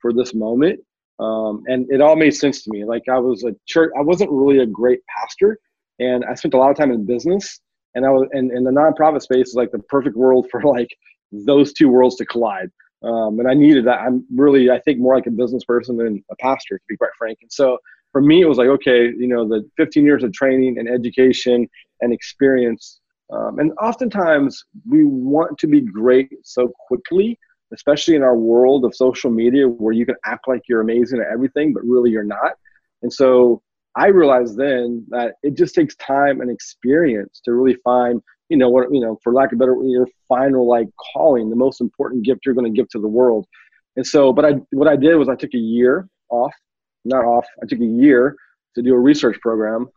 for 0.00 0.12
this 0.12 0.34
moment. 0.34 0.80
Um, 1.18 1.62
and 1.66 1.86
it 1.90 2.00
all 2.00 2.16
made 2.16 2.32
sense 2.32 2.62
to 2.64 2.70
me. 2.70 2.84
Like 2.84 3.02
I 3.08 3.18
was 3.18 3.44
a 3.44 3.54
church, 3.66 3.92
I 3.96 4.02
wasn't 4.02 4.30
really 4.30 4.60
a 4.60 4.66
great 4.66 5.00
pastor, 5.06 5.58
and 5.98 6.24
I 6.24 6.34
spent 6.34 6.54
a 6.54 6.56
lot 6.56 6.70
of 6.70 6.76
time 6.76 6.90
in 6.90 7.04
business. 7.04 7.60
And 7.94 8.06
I 8.06 8.10
was, 8.10 8.28
and 8.32 8.50
the 8.50 8.70
nonprofit 8.70 9.22
space 9.22 9.48
is 9.48 9.54
like 9.54 9.72
the 9.72 9.80
perfect 9.80 10.16
world 10.16 10.46
for 10.50 10.62
like 10.62 10.88
those 11.32 11.72
two 11.72 11.88
worlds 11.88 12.16
to 12.16 12.26
collide. 12.26 12.70
Um, 13.02 13.38
and 13.38 13.48
I 13.48 13.54
needed 13.54 13.86
that. 13.86 14.00
I'm 14.00 14.24
really, 14.34 14.70
I 14.70 14.80
think, 14.80 14.98
more 14.98 15.14
like 15.14 15.26
a 15.26 15.30
business 15.30 15.64
person 15.64 15.96
than 15.96 16.22
a 16.30 16.36
pastor, 16.36 16.76
to 16.76 16.84
be 16.88 16.96
quite 16.96 17.10
frank. 17.18 17.38
And 17.40 17.50
so 17.50 17.78
for 18.12 18.20
me, 18.20 18.42
it 18.42 18.46
was 18.46 18.58
like, 18.58 18.68
okay, 18.68 19.04
you 19.04 19.26
know, 19.26 19.48
the 19.48 19.68
15 19.76 20.04
years 20.04 20.22
of 20.22 20.32
training 20.32 20.78
and 20.78 20.88
education 20.88 21.68
and 22.02 22.12
experience 22.12 23.00
um, 23.32 23.58
and 23.58 23.72
oftentimes 23.80 24.64
we 24.88 25.04
want 25.04 25.58
to 25.58 25.66
be 25.66 25.80
great 25.80 26.30
so 26.42 26.72
quickly, 26.88 27.38
especially 27.72 28.16
in 28.16 28.22
our 28.22 28.36
world 28.36 28.84
of 28.84 28.94
social 28.94 29.30
media 29.30 29.68
where 29.68 29.92
you 29.92 30.04
can 30.04 30.16
act 30.24 30.48
like 30.48 30.62
you're 30.68 30.80
amazing 30.80 31.20
at 31.20 31.32
everything, 31.32 31.72
but 31.72 31.84
really 31.84 32.10
you're 32.10 32.24
not. 32.24 32.52
And 33.02 33.12
so 33.12 33.62
I 33.96 34.08
realized 34.08 34.56
then 34.56 35.06
that 35.10 35.34
it 35.42 35.56
just 35.56 35.74
takes 35.74 35.94
time 35.96 36.40
and 36.40 36.50
experience 36.50 37.40
to 37.44 37.52
really 37.52 37.76
find, 37.84 38.20
you 38.50 38.56
know, 38.56 38.68
what, 38.68 38.92
you 38.92 39.00
know, 39.00 39.18
for 39.22 39.32
lack 39.32 39.52
of 39.52 39.58
better, 39.58 39.74
your 39.82 40.06
final 40.28 40.68
like 40.68 40.88
calling, 41.14 41.48
the 41.48 41.56
most 41.56 41.80
important 41.80 42.24
gift 42.24 42.40
you're 42.44 42.54
going 42.54 42.70
to 42.70 42.76
give 42.76 42.88
to 42.90 43.00
the 43.00 43.08
world. 43.08 43.46
And 43.96 44.06
so, 44.06 44.32
but 44.32 44.44
I, 44.44 44.52
what 44.72 44.88
I 44.88 44.96
did 44.96 45.16
was 45.16 45.28
I 45.28 45.34
took 45.34 45.54
a 45.54 45.58
year 45.58 46.08
off, 46.28 46.52
not 47.04 47.24
off, 47.24 47.46
I 47.62 47.66
took 47.66 47.80
a 47.80 47.84
year 47.84 48.36
to 48.74 48.82
do 48.82 48.94
a 48.94 48.98
research 48.98 49.40
program. 49.40 49.88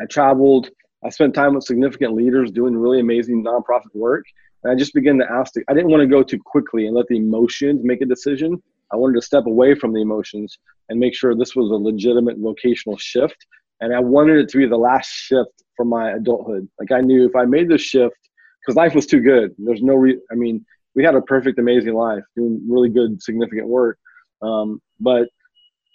I 0.00 0.06
traveled 0.06 0.70
I 1.04 1.10
spent 1.10 1.34
time 1.34 1.54
with 1.54 1.64
significant 1.64 2.14
leaders 2.14 2.52
doing 2.52 2.76
really 2.76 3.00
amazing 3.00 3.44
nonprofit 3.44 3.94
work. 3.94 4.24
And 4.62 4.72
I 4.72 4.76
just 4.76 4.94
began 4.94 5.18
to 5.18 5.30
ask, 5.30 5.52
the, 5.52 5.64
I 5.68 5.74
didn't 5.74 5.90
want 5.90 6.02
to 6.02 6.06
go 6.06 6.22
too 6.22 6.38
quickly 6.38 6.86
and 6.86 6.94
let 6.94 7.08
the 7.08 7.16
emotions 7.16 7.80
make 7.82 8.00
a 8.02 8.06
decision. 8.06 8.62
I 8.92 8.96
wanted 8.96 9.14
to 9.14 9.22
step 9.22 9.46
away 9.46 9.74
from 9.74 9.92
the 9.92 10.00
emotions 10.00 10.58
and 10.88 11.00
make 11.00 11.14
sure 11.14 11.34
this 11.34 11.56
was 11.56 11.70
a 11.70 11.74
legitimate 11.74 12.38
vocational 12.38 12.96
shift. 12.98 13.46
And 13.80 13.92
I 13.94 13.98
wanted 13.98 14.38
it 14.38 14.48
to 14.50 14.58
be 14.58 14.66
the 14.66 14.76
last 14.76 15.08
shift 15.08 15.61
from 15.76 15.88
my 15.88 16.12
adulthood. 16.12 16.68
Like 16.78 16.92
I 16.92 17.00
knew 17.00 17.26
if 17.26 17.36
I 17.36 17.44
made 17.44 17.68
this 17.68 17.82
shift, 17.82 18.16
because 18.60 18.76
life 18.76 18.94
was 18.94 19.06
too 19.06 19.20
good. 19.20 19.54
There's 19.58 19.82
no 19.82 19.94
re- 19.94 20.20
I 20.30 20.34
mean, 20.34 20.64
we 20.94 21.04
had 21.04 21.14
a 21.14 21.22
perfect, 21.22 21.58
amazing 21.58 21.94
life, 21.94 22.22
doing 22.36 22.60
really 22.68 22.88
good, 22.88 23.22
significant 23.22 23.66
work. 23.66 23.98
Um, 24.42 24.80
but 25.00 25.28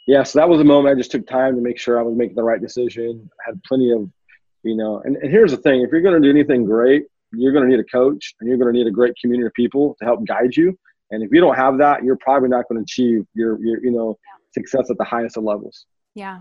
yeah, 0.08 0.24
so 0.24 0.40
that 0.40 0.50
was 0.50 0.60
a 0.60 0.64
moment 0.64 0.96
I 0.96 1.00
just 1.00 1.12
took 1.12 1.28
time 1.28 1.56
to 1.56 1.62
make 1.62 1.78
sure 1.78 2.00
I 2.00 2.04
was 2.04 2.16
making 2.16 2.36
the 2.36 2.44
right 2.44 2.62
decision. 2.62 3.30
I 3.42 3.50
had 3.50 3.64
plenty 3.64 3.92
of 3.92 4.10
you 4.64 4.76
know 4.76 5.02
and, 5.06 5.16
and 5.18 5.32
here's 5.32 5.52
the 5.52 5.58
thing 5.58 5.82
if 5.82 5.92
you're 5.92 6.02
going 6.02 6.20
to 6.20 6.26
do 6.26 6.30
anything 6.30 6.66
great 6.66 7.06
you're 7.34 7.52
going 7.52 7.64
to 7.64 7.70
need 7.70 7.80
a 7.80 7.84
coach 7.86 8.36
and 8.40 8.48
you're 8.48 8.58
going 8.58 8.72
to 8.72 8.78
need 8.78 8.88
a 8.88 8.92
great 8.92 9.14
community 9.20 9.46
of 9.46 9.54
people 9.54 9.96
to 10.00 10.06
help 10.06 10.26
guide 10.26 10.56
you 10.56 10.78
and 11.12 11.24
if 11.24 11.30
you 11.32 11.40
don't 11.40 11.56
have 11.56 11.78
that 11.78 12.04
you're 12.04 12.18
probably 12.18 12.50
not 12.50 12.66
going 12.70 12.78
to 12.78 12.84
achieve 12.84 13.26
your, 13.34 13.60
your 13.64 13.84
you 13.84 13.92
know 13.92 14.18
success 14.54 14.90
at 14.90 14.98
the 14.98 15.04
highest 15.04 15.38
of 15.38 15.44
levels 15.44 15.86
yeah 16.16 16.40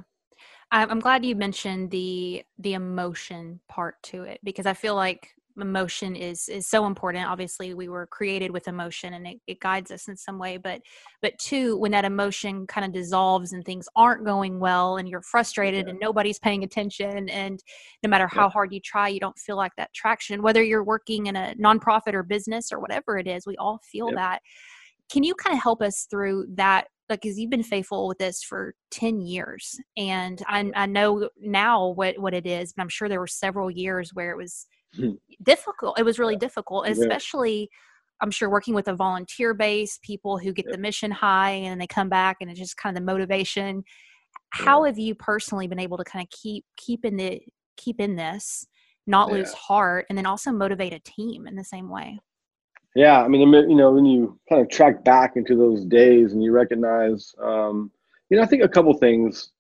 i'm 0.73 1.01
glad 1.01 1.25
you 1.25 1.35
mentioned 1.35 1.91
the 1.91 2.43
the 2.59 2.75
emotion 2.75 3.61
part 3.69 4.03
to 4.03 4.23
it 4.23 4.41
because 4.43 4.67
i 4.67 4.75
feel 4.75 4.95
like 4.95 5.37
emotion 5.61 6.15
is 6.15 6.49
is 6.49 6.67
so 6.67 6.87
important 6.87 7.27
obviously 7.27 7.73
we 7.73 7.89
were 7.89 8.07
created 8.07 8.51
with 8.51 8.69
emotion 8.69 9.15
and 9.15 9.27
it, 9.27 9.41
it 9.47 9.61
guides 9.61 9.91
us 9.91 10.09
in 10.09 10.17
some 10.17 10.39
way 10.39 10.57
but 10.57 10.81
but 11.23 11.39
two 11.39 11.77
when 11.79 11.93
that 11.93 12.05
emotion 12.05 12.67
kind 12.67 12.85
of 12.85 12.93
dissolves 12.93 13.53
and 13.53 13.65
things 13.65 13.89
aren't 13.97 14.25
going 14.25 14.61
well 14.61 14.99
and 14.99 15.09
you're 15.09 15.23
frustrated 15.23 15.87
yeah. 15.87 15.91
and 15.91 16.01
nobody's 16.01 16.39
paying 16.39 16.63
attention 16.63 17.29
and 17.31 17.63
no 18.03 18.11
matter 18.11 18.27
how 18.27 18.45
yeah. 18.45 18.51
hard 18.51 18.73
you 18.73 18.81
try 18.81 19.09
you 19.09 19.21
don't 19.21 19.39
feel 19.39 19.57
like 19.57 19.73
that 19.77 19.93
traction 19.95 20.43
whether 20.43 20.63
you're 20.63 20.85
working 20.85 21.27
in 21.27 21.37
a 21.37 21.55
nonprofit 21.59 22.13
or 22.13 22.23
business 22.23 22.71
or 22.71 22.79
whatever 22.79 23.17
it 23.17 23.27
is 23.27 23.47
we 23.47 23.57
all 23.57 23.81
feel 23.83 24.11
yeah. 24.11 24.17
that 24.17 24.43
can 25.11 25.23
you 25.23 25.35
kind 25.35 25.57
of 25.57 25.63
help 25.63 25.81
us 25.81 26.07
through 26.11 26.47
that 26.51 26.89
because 27.09 27.39
you've 27.39 27.51
been 27.51 27.63
faithful 27.63 28.09
with 28.09 28.19
this 28.19 28.43
for 28.43 28.75
10 28.91 29.21
years 29.21 29.79
and 29.97 30.43
I, 30.47 30.71
I 30.75 30.87
know 30.87 31.29
now 31.41 31.89
what 31.89 32.19
what 32.19 32.35
it 32.35 32.47
is 32.47 32.73
but 32.73 32.83
i'm 32.83 32.89
sure 32.89 33.09
there 33.09 33.21
were 33.21 33.27
several 33.27 33.71
years 33.71 34.11
where 34.13 34.31
it 34.31 34.37
was 34.37 34.67
difficult. 35.43 35.99
It 35.99 36.05
was 36.05 36.19
really 36.19 36.37
difficult, 36.37 36.89
especially 36.89 37.69
I'm 38.21 38.31
sure 38.31 38.49
working 38.49 38.75
with 38.75 38.89
a 38.89 38.95
volunteer 38.95 39.53
base, 39.53 39.99
people 40.03 40.39
who 40.39 40.53
get 40.53 40.67
the 40.71 40.79
mission 40.79 41.11
high 41.11 41.51
and 41.51 41.73
then 41.73 41.79
they 41.79 41.87
come 41.87 42.09
back 42.09 42.39
and 42.41 42.51
it's 42.51 42.59
just 42.59 42.77
kind 42.77 42.97
of 42.97 43.03
the 43.03 43.05
motivation. 43.13 43.85
How 44.51 44.85
have 44.85 44.99
you 44.99 45.15
personally 45.15 45.67
been 45.67 45.79
able 45.79 45.99
to 45.99 46.05
kind 46.05 46.23
of 46.25 46.31
keep 46.31 46.65
keep 46.77 47.05
in 47.05 47.17
the 47.17 47.41
keep 47.77 48.01
in 48.01 48.17
this, 48.17 48.67
not 49.07 49.31
lose 49.31 49.53
heart, 49.53 50.07
and 50.09 50.17
then 50.17 50.25
also 50.25 50.51
motivate 50.51 50.95
a 50.95 51.01
team 51.01 51.47
in 51.47 51.57
the 51.57 51.65
same 51.65 51.91
way? 51.91 52.19
Yeah, 52.97 53.23
I 53.23 53.29
mean, 53.29 53.53
you 53.53 53.77
know, 53.77 53.93
when 53.93 54.07
you 54.07 54.41
kind 54.49 54.63
of 54.63 54.71
track 54.71 55.05
back 55.05 55.37
into 55.37 55.55
those 55.55 55.85
days 55.85 56.33
and 56.33 56.43
you 56.43 56.51
recognize, 56.51 57.35
um, 57.43 57.93
you 58.31 58.39
know, 58.39 58.43
I 58.43 58.47
think 58.47 58.63
a 58.63 58.69
couple 58.69 58.95
things. 58.95 59.51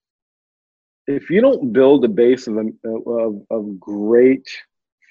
If 1.06 1.28
you 1.28 1.42
don't 1.42 1.70
build 1.70 2.02
a 2.06 2.08
base 2.08 2.46
of, 2.46 2.56
of, 2.56 3.42
of 3.50 3.78
great 3.78 4.48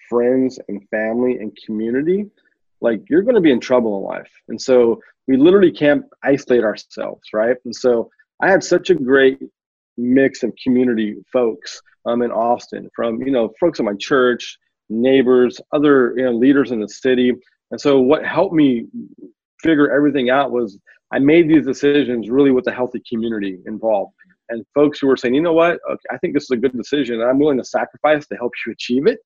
friends 0.09 0.59
and 0.67 0.81
family 0.89 1.37
and 1.37 1.55
community, 1.67 2.25
like 2.81 3.03
you're 3.11 3.21
going 3.21 3.35
to 3.35 3.41
be 3.41 3.51
in 3.51 3.59
trouble 3.59 3.99
in 3.99 4.03
life. 4.03 4.31
And 4.47 4.59
so 4.59 4.99
we 5.27 5.37
literally 5.37 5.71
can't 5.71 6.03
isolate 6.23 6.63
ourselves, 6.63 7.29
right? 7.31 7.57
And 7.63 7.75
so 7.75 8.09
I 8.41 8.49
had 8.49 8.63
such 8.63 8.89
a 8.89 8.95
great 8.95 9.39
mix 9.97 10.41
of 10.41 10.51
community 10.63 11.17
folks 11.31 11.79
um, 12.07 12.23
in 12.23 12.31
Austin, 12.31 12.89
from 12.95 13.21
you 13.21 13.31
know 13.31 13.53
folks 13.59 13.77
in 13.77 13.85
my 13.85 13.95
church, 13.99 14.57
neighbors, 14.89 15.61
other 15.71 16.15
you 16.17 16.23
know 16.23 16.33
leaders 16.33 16.71
in 16.71 16.79
the 16.79 16.89
city. 16.89 17.33
And 17.71 17.79
so 17.79 17.99
what 17.99 18.25
helped 18.25 18.53
me 18.53 18.87
figure 19.61 19.91
everything 19.91 20.29
out 20.29 20.51
was 20.51 20.79
I 21.11 21.19
made 21.19 21.49
these 21.49 21.65
decisions 21.65 22.29
really 22.29 22.51
with 22.51 22.67
a 22.67 22.71
healthy 22.71 23.01
community 23.07 23.59
involved. 23.65 24.13
and 24.49 24.65
folks 24.73 24.99
who 24.99 25.07
were 25.07 25.17
saying, 25.17 25.33
you 25.33 25.41
know 25.41 25.53
what, 25.53 25.79
okay, 25.89 26.07
I 26.11 26.17
think 26.17 26.33
this 26.33 26.43
is 26.43 26.51
a 26.51 26.57
good 26.57 26.75
decision, 26.77 27.21
and 27.21 27.29
I'm 27.29 27.39
willing 27.39 27.57
to 27.57 27.63
sacrifice 27.63 28.27
to 28.27 28.35
help 28.35 28.51
you 28.65 28.73
achieve 28.73 29.07
it. 29.07 29.19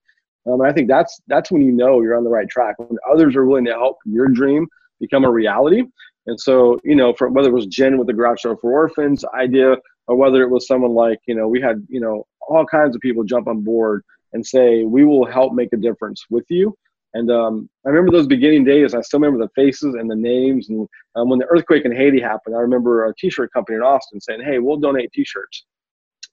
Um, 0.45 0.61
and 0.61 0.69
I 0.69 0.73
think 0.73 0.87
that's 0.87 1.19
that's 1.27 1.51
when 1.51 1.61
you 1.61 1.71
know 1.71 2.01
you're 2.01 2.17
on 2.17 2.23
the 2.23 2.29
right 2.29 2.47
track. 2.47 2.79
When 2.79 2.97
others 3.09 3.35
are 3.35 3.45
willing 3.45 3.65
to 3.65 3.73
help 3.73 3.97
your 4.05 4.27
dream 4.27 4.67
become 4.99 5.25
a 5.25 5.31
reality. 5.31 5.83
And 6.27 6.39
so, 6.39 6.79
you 6.83 6.95
know, 6.95 7.13
for 7.13 7.29
whether 7.29 7.49
it 7.49 7.53
was 7.53 7.65
Jen 7.65 7.97
with 7.97 8.07
the 8.07 8.13
Garage 8.13 8.41
Sale 8.41 8.57
for 8.61 8.71
Orphans 8.71 9.25
idea, 9.33 9.75
or 10.07 10.15
whether 10.15 10.41
it 10.43 10.49
was 10.49 10.67
someone 10.67 10.91
like, 10.91 11.19
you 11.27 11.35
know, 11.35 11.47
we 11.47 11.61
had, 11.61 11.85
you 11.89 11.99
know, 11.99 12.25
all 12.47 12.65
kinds 12.65 12.95
of 12.95 13.01
people 13.01 13.23
jump 13.23 13.47
on 13.47 13.61
board 13.61 14.03
and 14.33 14.45
say, 14.45 14.83
we 14.83 15.05
will 15.05 15.25
help 15.25 15.53
make 15.53 15.73
a 15.73 15.77
difference 15.77 16.25
with 16.29 16.45
you. 16.49 16.75
And 17.13 17.31
um, 17.31 17.69
I 17.85 17.89
remember 17.89 18.11
those 18.11 18.27
beginning 18.27 18.63
days. 18.63 18.93
I 18.93 19.01
still 19.01 19.19
remember 19.19 19.43
the 19.43 19.51
faces 19.55 19.95
and 19.95 20.09
the 20.09 20.15
names. 20.15 20.69
And 20.69 20.87
um, 21.15 21.29
when 21.29 21.39
the 21.39 21.45
earthquake 21.45 21.85
in 21.85 21.91
Haiti 21.91 22.21
happened, 22.21 22.55
I 22.55 22.59
remember 22.59 23.05
a 23.05 23.15
T-shirt 23.15 23.51
company 23.51 23.77
in 23.77 23.81
Austin 23.81 24.21
saying, 24.21 24.41
"Hey, 24.43 24.59
we'll 24.59 24.77
donate 24.77 25.11
T-shirts." 25.11 25.65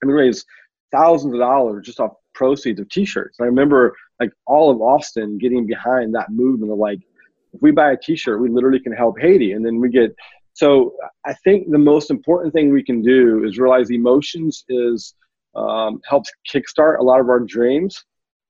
And 0.01 0.11
we 0.11 0.13
raised 0.13 0.45
thousands 0.91 1.33
of 1.33 1.39
dollars 1.39 1.85
just 1.85 1.99
off 1.99 2.13
proceeds 2.33 2.79
of 2.79 2.87
T-shirts. 2.89 3.39
And 3.39 3.45
I 3.45 3.49
remember 3.49 3.95
like 4.19 4.31
all 4.45 4.69
of 4.69 4.81
Austin 4.81 5.37
getting 5.37 5.65
behind 5.65 6.13
that 6.15 6.31
movement 6.31 6.71
of 6.71 6.77
like, 6.77 6.99
if 7.53 7.61
we 7.61 7.71
buy 7.71 7.91
a 7.91 7.97
T-shirt, 7.97 8.39
we 8.39 8.49
literally 8.49 8.79
can 8.79 8.93
help 8.93 9.19
Haiti. 9.19 9.53
And 9.53 9.65
then 9.65 9.79
we 9.79 9.89
get. 9.89 10.15
So 10.53 10.95
I 11.25 11.33
think 11.43 11.69
the 11.69 11.77
most 11.77 12.09
important 12.09 12.53
thing 12.53 12.71
we 12.71 12.83
can 12.83 13.01
do 13.01 13.43
is 13.45 13.59
realize 13.59 13.91
emotions 13.91 14.63
is 14.69 15.13
um, 15.55 16.01
helps 16.07 16.31
kickstart 16.51 16.99
a 16.99 17.03
lot 17.03 17.19
of 17.19 17.29
our 17.29 17.39
dreams 17.39 18.03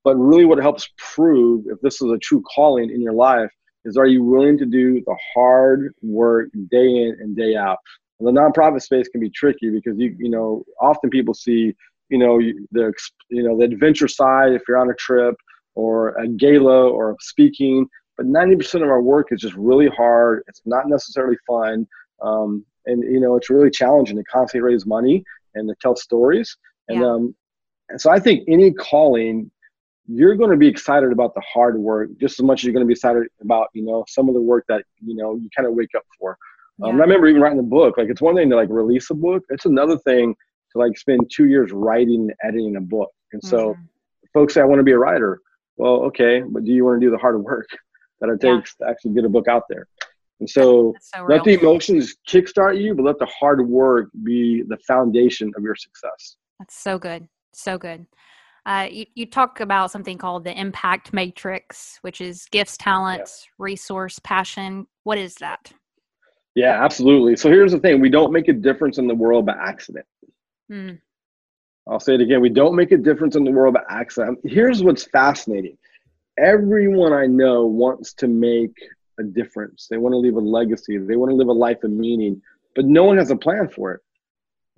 but 0.08 0.16
really, 0.16 0.46
what 0.46 0.58
helps 0.58 0.88
prove 0.98 1.66
if 1.68 1.82
this 1.82 2.02
is 2.02 2.10
a 2.10 2.18
true 2.20 2.42
calling 2.56 2.90
in 2.90 3.02
your 3.02 3.12
life 3.12 3.50
is 3.84 3.98
are 3.98 4.08
you 4.08 4.24
willing 4.24 4.58
to 4.58 4.66
do 4.66 5.04
the 5.06 5.18
hard 5.36 5.94
work 6.02 6.48
day 6.72 6.88
in 6.88 7.18
and 7.20 7.36
day 7.36 7.58
out? 7.58 7.78
The 8.22 8.32
nonprofit 8.32 8.82
space 8.82 9.10
can 9.10 9.20
be 9.20 9.30
tricky 9.30 9.70
because 9.70 9.98
you 9.98 10.16
you 10.18 10.30
know 10.30 10.64
often 10.80 11.10
people 11.10 11.34
see 11.34 11.74
you 12.08 12.18
know 12.18 12.40
the 12.72 12.94
you 13.28 13.44
know 13.44 13.58
the 13.58 13.66
adventure 13.66 14.08
side 14.08 14.54
if 14.54 14.62
you're 14.66 14.78
on 14.78 14.90
a 14.90 14.94
trip 14.94 15.36
or 15.76 16.16
a 16.16 16.26
gala 16.26 16.90
or 16.90 17.18
speaking, 17.20 17.86
but 18.16 18.28
90% 18.28 18.76
of 18.76 18.90
our 18.90 19.02
work 19.02 19.28
is 19.32 19.42
just 19.42 19.56
really 19.56 19.90
hard. 19.90 20.42
It's 20.48 20.62
not 20.66 20.88
necessarily 20.88 21.36
fun, 21.46 21.86
um, 22.22 22.66
and 22.86 23.04
you 23.04 23.20
know 23.20 23.36
it's 23.36 23.50
really 23.50 23.72
challenging 23.72 24.16
to 24.16 24.24
constantly 24.24 24.72
raise 24.72 24.86
money 24.86 25.22
and 25.56 25.68
to 25.68 25.76
tell 25.82 25.98
stories. 25.98 26.56
And 26.88 27.02
Yeah. 27.02 27.08
um, 27.08 27.36
and 27.90 28.00
so 28.00 28.10
I 28.10 28.20
think 28.20 28.46
any 28.48 28.72
calling 28.72 29.52
you're 30.08 30.36
going 30.36 30.52
to 30.52 30.58
be 30.58 30.68
excited 30.68 31.12
about 31.12 31.34
the 31.36 31.42
hard 31.42 31.78
work 31.78 32.10
just 32.20 32.40
as 32.40 32.44
much 32.46 32.62
as 32.62 32.64
you're 32.66 32.74
going 32.74 32.86
to 32.86 32.88
be 32.88 32.94
excited 32.94 33.24
about 33.42 33.68
you 33.74 33.84
know 33.84 34.04
some 34.08 34.28
of 34.30 34.34
the 34.36 34.42
work 34.42 34.64
that 34.70 34.84
you 35.04 35.16
know 35.16 35.36
you 35.36 35.50
kind 35.56 35.68
of 35.68 35.74
wake 35.74 35.94
up 35.96 36.04
for 36.20 36.38
um, 36.84 36.96
i 36.96 37.04
remember 37.04 37.28
even 37.28 37.42
writing 37.42 37.58
the 37.58 37.64
book 37.64 37.98
like 37.98 38.08
it's 38.10 38.22
one 38.22 38.36
thing 38.36 38.50
to 38.50 38.56
like 38.56 38.70
release 38.70 39.10
a 39.10 39.14
book 39.14 39.44
it's 39.50 39.66
another 39.66 39.98
thing 40.00 40.34
to 40.72 40.78
like 40.80 40.98
spend 40.98 41.20
two 41.34 41.48
years 41.48 41.72
writing 41.72 42.22
and 42.22 42.34
editing 42.44 42.76
a 42.78 42.82
book 42.82 43.12
and 43.34 43.44
so 43.44 43.74
Mhm. 43.74 43.88
folks 44.34 44.54
say 44.54 44.62
i 44.62 44.66
want 44.66 44.80
to 44.80 44.84
be 44.84 44.94
a 44.94 44.98
writer 44.98 45.40
well 45.78 45.96
okay 46.04 46.42
but 46.42 46.64
do 46.64 46.72
you 46.72 46.86
want 46.86 47.00
to 47.00 47.06
do 47.06 47.12
the 47.12 47.18
hard 47.18 47.44
work 47.44 47.68
that 48.22 48.30
it 48.30 48.40
Yeah. 48.42 48.56
takes 48.58 48.76
to 48.78 48.88
actually 48.88 49.14
get 49.14 49.26
a 49.26 49.30
book 49.30 49.48
out 49.48 49.64
there 49.70 49.88
and 50.40 50.50
so 50.50 50.94
so 51.02 51.26
let 51.28 51.44
the 51.44 51.54
emotions 51.60 52.16
kickstart 52.30 52.80
you 52.82 52.96
but 52.96 53.04
let 53.04 53.20
the 53.20 53.26
hard 53.26 53.68
work 53.68 54.10
be 54.24 54.64
the 54.68 54.78
foundation 54.88 55.52
of 55.58 55.64
your 55.64 55.76
success 55.76 56.38
That's 56.60 56.76
so 56.76 56.98
good. 56.98 57.28
So 57.54 57.78
good. 57.78 58.06
Uh, 58.68 58.88
you, 58.92 59.06
you 59.16 59.26
talk 59.26 59.62
about 59.62 59.90
something 59.90 60.18
called 60.18 60.44
the 60.44 60.60
impact 60.60 61.14
matrix, 61.14 61.98
which 62.02 62.22
is 62.22 62.46
gifts, 62.52 62.78
talents, 62.78 63.48
resource, 63.58 64.20
passion. 64.20 64.86
What 65.04 65.18
is 65.18 65.36
that? 65.36 65.72
yeah 66.56 66.84
absolutely 66.84 67.36
so 67.36 67.52
here's 67.52 67.72
the 67.72 67.78
thing 67.78 68.02
we 68.02 68.10
don't 68.10 68.34
make 68.34 68.48
a 68.48 68.54
difference 68.54 68.98
in 68.98 69.08
the 69.08 69.14
world 69.14 69.46
by 69.46 69.54
accident 69.54 70.08
Mm, 70.72 71.00
I'll 71.90 72.00
say 72.00 72.16
it 72.16 72.22
again. 72.22 72.42
We 72.42 72.50
don't 72.50 72.76
make 72.76 72.92
a 72.92 72.98
difference 72.98 73.36
in 73.36 73.44
the 73.44 73.52
world 73.52 73.76
by 73.76 73.84
accident. 73.90 74.40
Here's 74.44 74.84
what's 74.84 75.06
fascinating. 75.06 75.78
Everyone 76.38 77.14
I 77.14 77.26
know 77.26 77.66
wants 77.66 78.14
to 78.16 78.28
make 78.28 78.76
a 79.20 79.24
difference. 79.24 79.88
They 79.90 79.98
want 79.98 80.14
to 80.14 80.18
leave 80.18 80.36
a 80.36 80.40
legacy. 80.40 80.98
They 80.98 81.16
want 81.16 81.32
to 81.32 81.36
live 81.36 81.48
a 81.48 81.54
life 81.54 81.84
of 81.84 81.92
meaning, 81.92 82.42
but 82.76 82.86
no 82.86 83.06
one 83.06 83.18
has 83.18 83.32
a 83.32 83.36
plan 83.36 83.70
for 83.70 83.94
it. 83.94 84.02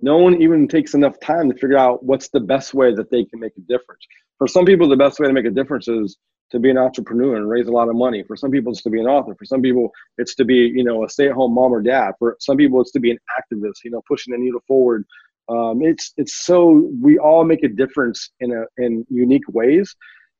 No 0.02 0.18
one 0.18 0.40
even 0.40 0.68
takes 0.68 0.94
enough 0.94 1.18
time 1.20 1.50
to 1.50 1.58
figure 1.58 1.78
out 1.78 2.02
what's 2.04 2.28
the 2.28 2.40
best 2.40 2.74
way 2.74 2.94
that 2.94 3.10
they 3.10 3.24
can 3.24 3.40
make 3.40 3.52
a 3.56 3.60
difference. 3.62 4.06
For 4.38 4.46
some 4.48 4.64
people, 4.64 4.88
the 4.88 4.96
best 4.96 5.20
way 5.20 5.26
to 5.26 5.32
make 5.32 5.44
a 5.44 5.50
difference 5.50 5.88
is 5.88 6.16
to 6.50 6.58
be 6.58 6.70
an 6.70 6.78
entrepreneur 6.78 7.36
and 7.36 7.48
raise 7.48 7.68
a 7.68 7.72
lot 7.72 7.88
of 7.88 7.94
money. 7.94 8.24
For 8.24 8.36
some 8.36 8.50
people, 8.50 8.72
it's 8.72 8.82
to 8.82 8.90
be 8.90 9.00
an 9.00 9.06
author. 9.06 9.34
For 9.34 9.44
some 9.44 9.62
people, 9.62 9.90
it's 10.18 10.34
to 10.36 10.44
be, 10.44 10.72
you 10.74 10.82
know, 10.82 11.04
a 11.04 11.08
stay-at-home 11.08 11.54
mom 11.54 11.72
or 11.72 11.82
dad. 11.82 12.12
For 12.18 12.36
some 12.40 12.56
people, 12.56 12.80
it's 12.80 12.90
to 12.92 13.00
be 13.00 13.10
an 13.10 13.18
activist, 13.38 13.84
you 13.84 13.90
know, 13.90 14.02
pushing 14.08 14.32
the 14.32 14.38
needle 14.38 14.62
forward 14.66 15.04
um, 15.50 15.82
it's 15.82 16.12
it's 16.16 16.34
so 16.34 16.88
we 17.02 17.18
all 17.18 17.44
make 17.44 17.64
a 17.64 17.68
difference 17.68 18.30
in 18.40 18.52
a 18.52 18.64
in 18.82 19.04
unique 19.10 19.48
ways 19.48 19.94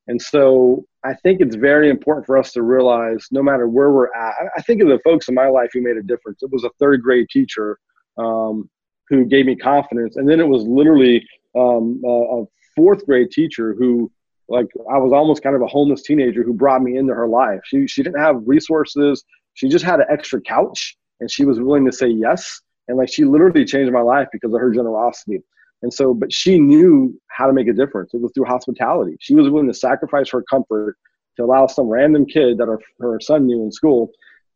and 0.07 0.21
so 0.21 0.85
i 1.03 1.13
think 1.13 1.41
it's 1.41 1.55
very 1.55 1.89
important 1.89 2.25
for 2.25 2.37
us 2.37 2.53
to 2.53 2.63
realize 2.63 3.27
no 3.31 3.43
matter 3.43 3.67
where 3.67 3.91
we're 3.91 4.13
at 4.15 4.33
I- 4.55 4.61
think 4.61 4.81
of 4.81 4.87
the 4.87 4.99
folks 5.03 5.27
in 5.27 5.35
my 5.35 5.47
life 5.47 5.71
who 5.73 5.81
made 5.81 5.97
a 5.97 6.03
difference 6.03 6.41
it 6.41 6.51
was 6.51 6.63
a 6.63 6.69
third 6.79 7.01
grade 7.01 7.27
teacher 7.29 7.77
um, 8.17 8.69
who 9.11 9.25
gave 9.25 9.45
me 9.45 9.55
confidence. 9.55 10.15
And 10.15 10.27
then 10.27 10.39
it 10.39 10.47
was 10.47 10.63
literally 10.63 11.23
um, 11.55 12.01
a, 12.03 12.43
fourth 12.73 13.05
grade 13.05 13.29
teacher 13.29 13.75
who 13.77 14.09
like 14.47 14.65
i 14.89 14.97
was 14.97 15.11
almost 15.11 15.43
kind 15.43 15.57
of 15.57 15.61
a 15.61 15.67
homeless 15.67 16.03
teenager 16.03 16.41
who 16.41 16.53
brought 16.53 16.81
me 16.81 16.95
into 16.97 17.13
her 17.13 17.27
life. 17.27 17.59
She, 17.65 17.85
she 17.85 18.01
didn't 18.01 18.21
have 18.21 18.37
resources. 18.45 19.25
She 19.55 19.67
just 19.67 19.83
had 19.83 19.99
an 19.99 20.05
extra 20.09 20.39
couch 20.39 20.95
and 21.19 21.29
she 21.29 21.43
was 21.43 21.59
willing 21.59 21.85
to 21.85 21.91
say 21.91 22.07
yes. 22.07 22.61
And 22.87 22.97
like 22.97 23.11
she 23.11 23.25
literally 23.25 23.65
changed 23.65 23.91
my 23.91 23.99
life 23.99 24.29
because 24.31 24.53
of 24.53 24.61
her 24.61 24.71
generosity. 24.71 25.41
And 25.81 25.93
so 25.93 26.13
but 26.13 26.31
she 26.31 26.61
knew 26.61 27.13
how 27.27 27.45
to 27.45 27.51
make 27.51 27.67
a 27.67 27.73
difference. 27.73 28.13
It 28.13 28.21
was 28.21 28.31
through 28.33 28.45
hospitality. 28.45 29.17
She 29.19 29.35
was 29.35 29.49
willing 29.49 29.67
to 29.67 29.73
sacrifice 29.73 30.29
her 30.29 30.43
comfort 30.49 30.95
to 31.35 31.43
allow 31.43 31.67
some 31.67 31.89
random 31.89 32.25
kid 32.25 32.57
that 32.59 32.67
her, 32.67 32.79
her 33.01 33.19
son 33.19 33.47
knew 33.47 33.61
in 33.63 33.71
school. 33.73 34.11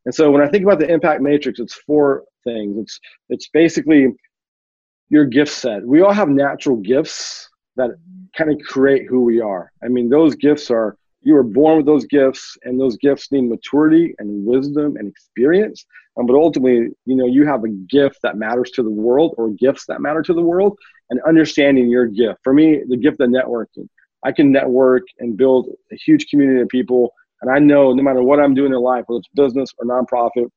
And 0.06 0.16
so 0.16 0.32
when 0.32 0.42
i 0.42 0.48
think 0.48 0.64
about 0.64 0.80
the 0.80 0.90
impact 0.90 1.22
matrix 1.22 1.60
it's 1.60 1.74
four 1.74 2.24
things. 2.46 2.78
It's 2.78 3.00
it's 3.30 3.50
basically 3.50 4.08
your 5.10 5.26
gift 5.26 5.52
set 5.52 5.86
we 5.86 6.02
all 6.02 6.14
have 6.14 6.30
natural 6.30 6.78
gifts 6.78 7.50
that 7.76 7.92
kind 8.38 8.52
of 8.52 8.58
create 8.68 9.06
who 9.08 9.24
we 9.24 9.40
are 9.40 9.72
i 9.84 9.88
mean 9.88 10.10
those 10.10 10.36
gifts 10.36 10.70
are 10.72 10.98
you 11.22 11.34
were 11.34 11.44
born 11.44 11.78
with 11.78 11.86
those 11.86 12.06
gifts 12.06 12.58
and 12.64 12.80
those 12.80 12.98
gifts 12.98 13.32
need 13.32 13.50
maturity 13.50 14.14
and 14.20 14.46
wisdom 14.46 14.96
and 14.98 15.08
experience 15.08 15.86
um, 16.18 16.26
but 16.26 16.36
ultimately, 16.36 16.90
you 17.06 17.16
know, 17.16 17.26
you 17.26 17.46
have 17.46 17.64
a 17.64 17.70
gift 17.70 18.20
that 18.24 18.38
matters 18.38 18.72
to 18.72 18.84
the 18.84 18.90
world 18.90 19.36
or 19.38 19.50
gifts 19.50 19.86
that 19.88 20.02
matter 20.02 20.22
to 20.24 20.34
the 20.34 20.42
world 20.42 20.78
and 21.10 21.20
understanding 21.28 21.90
your 21.90 22.08
gift. 22.08 22.40
For 22.44 22.54
me, 22.54 22.84
the 22.88 22.98
gift 22.98 23.20
of 23.20 23.30
networking. 23.30 23.88
I 24.24 24.32
can 24.32 24.52
network 24.52 25.04
and 25.20 25.38
build 25.38 25.70
a 25.92 25.96
huge 25.96 26.28
community 26.28 26.62
of 26.62 26.70
people. 26.70 27.12
And 27.42 27.52
I 27.52 27.60
know 27.60 27.94
no 27.94 28.02
matter 28.02 28.24
what 28.24 28.40
I'm 28.40 28.56
doing 28.56 28.74
in 28.74 28.80
life, 28.80 29.04
whether 29.08 29.20
it's 29.20 29.28
business 29.36 29.70
or 29.78 29.86
nonprofit 29.86 30.50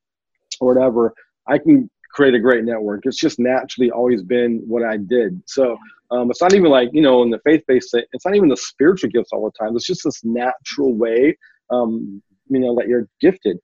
or 0.60 0.74
whatever, 0.74 1.12
I 1.46 1.58
can 1.58 1.90
create 2.12 2.34
a 2.34 2.40
great 2.40 2.64
network. 2.64 3.00
It's 3.04 3.18
just 3.18 3.38
naturally 3.38 3.90
always 3.90 4.22
been 4.22 4.62
what 4.66 4.82
I 4.82 4.96
did. 4.96 5.42
So 5.46 5.76
um, 6.10 6.30
it's 6.30 6.40
not 6.40 6.54
even 6.54 6.70
like, 6.70 6.90
you 6.92 7.02
know, 7.02 7.22
in 7.22 7.30
the 7.30 7.40
faith 7.44 7.62
based, 7.68 7.94
it's 7.94 8.24
not 8.24 8.34
even 8.34 8.48
the 8.48 8.56
spiritual 8.56 9.10
gifts 9.10 9.30
all 9.32 9.44
the 9.44 9.64
time. 9.64 9.76
It's 9.76 9.86
just 9.86 10.04
this 10.04 10.24
natural 10.24 10.94
way, 10.94 11.36
um, 11.70 12.22
you 12.48 12.60
know, 12.60 12.74
that 12.76 12.88
you're 12.88 13.08
gifted 13.20 13.58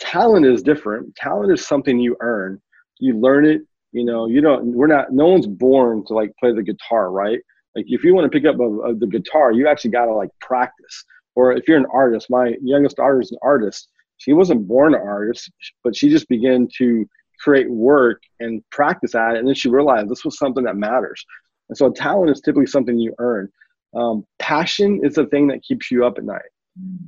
talent 0.00 0.46
is 0.46 0.62
different 0.62 1.14
talent 1.14 1.52
is 1.52 1.64
something 1.64 2.00
you 2.00 2.16
earn 2.20 2.60
you 2.98 3.18
learn 3.18 3.44
it 3.44 3.60
you 3.92 4.04
know 4.04 4.26
you 4.26 4.40
don't 4.40 4.64
we're 4.64 4.86
not 4.86 5.12
no 5.12 5.26
one's 5.26 5.46
born 5.46 6.04
to 6.04 6.14
like 6.14 6.32
play 6.40 6.52
the 6.52 6.62
guitar 6.62 7.12
right 7.12 7.38
like 7.76 7.84
if 7.86 8.02
you 8.02 8.14
want 8.14 8.24
to 8.24 8.36
pick 8.36 8.48
up 8.48 8.58
a, 8.58 8.64
a, 8.64 8.94
the 8.94 9.06
guitar 9.06 9.52
you 9.52 9.68
actually 9.68 9.90
got 9.90 10.06
to 10.06 10.14
like 10.14 10.30
practice 10.40 11.04
or 11.36 11.52
if 11.52 11.68
you're 11.68 11.76
an 11.76 11.86
artist 11.92 12.28
my 12.30 12.54
youngest 12.62 12.96
daughter 12.96 13.20
is 13.20 13.30
an 13.30 13.38
artist 13.42 13.88
she 14.16 14.32
wasn't 14.32 14.66
born 14.66 14.94
an 14.94 15.00
artist 15.02 15.50
but 15.84 15.94
she 15.94 16.08
just 16.08 16.28
began 16.28 16.66
to 16.76 17.06
create 17.40 17.70
work 17.70 18.22
and 18.38 18.62
practice 18.70 19.14
at 19.14 19.34
it 19.34 19.38
and 19.38 19.48
then 19.48 19.54
she 19.54 19.68
realized 19.68 20.08
this 20.08 20.24
was 20.24 20.38
something 20.38 20.64
that 20.64 20.76
matters. 20.76 21.24
And 21.68 21.76
so 21.76 21.90
talent 21.90 22.30
is 22.30 22.40
typically 22.40 22.66
something 22.66 22.98
you 22.98 23.14
earn. 23.18 23.48
Um, 23.94 24.24
passion 24.38 25.00
is 25.04 25.14
the 25.14 25.26
thing 25.26 25.46
that 25.48 25.62
keeps 25.62 25.90
you 25.90 26.04
up 26.04 26.18
at 26.18 26.24
night. 26.24 26.42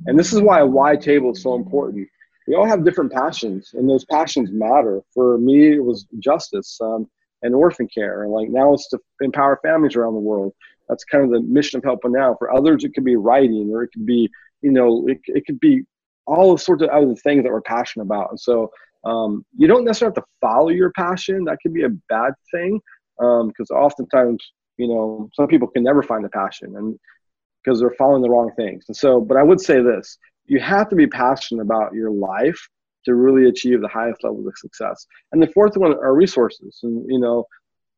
And 0.05 0.19
this 0.19 0.33
is 0.33 0.41
why 0.41 0.59
a 0.59 0.65
wide 0.65 1.01
table 1.01 1.31
is 1.31 1.41
so 1.41 1.55
important. 1.55 2.07
We 2.47 2.55
all 2.55 2.65
have 2.65 2.83
different 2.83 3.11
passions 3.11 3.71
and 3.73 3.89
those 3.89 4.05
passions 4.05 4.51
matter. 4.51 5.01
For 5.13 5.37
me 5.37 5.73
it 5.75 5.83
was 5.83 6.05
justice 6.19 6.77
um, 6.81 7.07
and 7.41 7.55
orphan 7.55 7.87
care 7.87 8.23
and 8.23 8.31
like 8.31 8.49
now 8.49 8.73
it's 8.73 8.89
to 8.89 8.99
empower 9.21 9.59
families 9.63 9.95
around 9.95 10.13
the 10.13 10.19
world. 10.19 10.53
That's 10.89 11.05
kind 11.05 11.23
of 11.23 11.31
the 11.31 11.41
mission 11.41 11.77
of 11.77 11.83
Help 11.83 12.03
One 12.03 12.13
Now. 12.13 12.35
For 12.37 12.53
others 12.53 12.83
it 12.83 12.93
could 12.93 13.05
be 13.05 13.15
writing 13.15 13.69
or 13.71 13.83
it 13.83 13.91
could 13.93 14.05
be 14.05 14.29
you 14.61 14.71
know 14.71 15.07
it, 15.07 15.19
it 15.25 15.45
could 15.45 15.59
be 15.59 15.83
all 16.25 16.57
sorts 16.57 16.83
of 16.83 16.89
other 16.89 17.15
things 17.15 17.43
that 17.43 17.51
we're 17.51 17.61
passionate 17.61 18.05
about. 18.05 18.29
And 18.31 18.39
so 18.39 18.71
um, 19.05 19.45
you 19.57 19.67
don't 19.67 19.83
necessarily 19.83 20.13
have 20.15 20.23
to 20.23 20.29
follow 20.39 20.69
your 20.69 20.91
passion 20.91 21.43
that 21.43 21.57
could 21.61 21.73
be 21.73 21.83
a 21.83 21.89
bad 22.09 22.33
thing 22.51 22.79
because 23.17 23.69
oftentimes 23.71 24.43
you 24.77 24.87
know 24.87 25.29
some 25.33 25.47
people 25.47 25.67
can 25.67 25.83
never 25.83 26.01
find 26.01 26.23
the 26.23 26.29
passion 26.29 26.75
and 26.77 26.97
because 27.63 27.79
they're 27.79 27.95
following 27.97 28.21
the 28.21 28.29
wrong 28.29 28.51
things 28.57 28.85
and 28.87 28.97
so 28.97 29.21
but 29.21 29.37
i 29.37 29.43
would 29.43 29.61
say 29.61 29.81
this 29.81 30.17
you 30.45 30.59
have 30.59 30.89
to 30.89 30.95
be 30.95 31.07
passionate 31.07 31.61
about 31.61 31.93
your 31.93 32.11
life 32.11 32.67
to 33.05 33.15
really 33.15 33.49
achieve 33.49 33.81
the 33.81 33.87
highest 33.87 34.23
level 34.23 34.47
of 34.47 34.57
success. 34.57 35.05
And 35.31 35.41
the 35.41 35.47
fourth 35.47 35.75
one 35.77 35.93
are 35.93 36.15
resources. 36.15 36.79
And 36.83 37.05
you 37.09 37.19
know, 37.19 37.45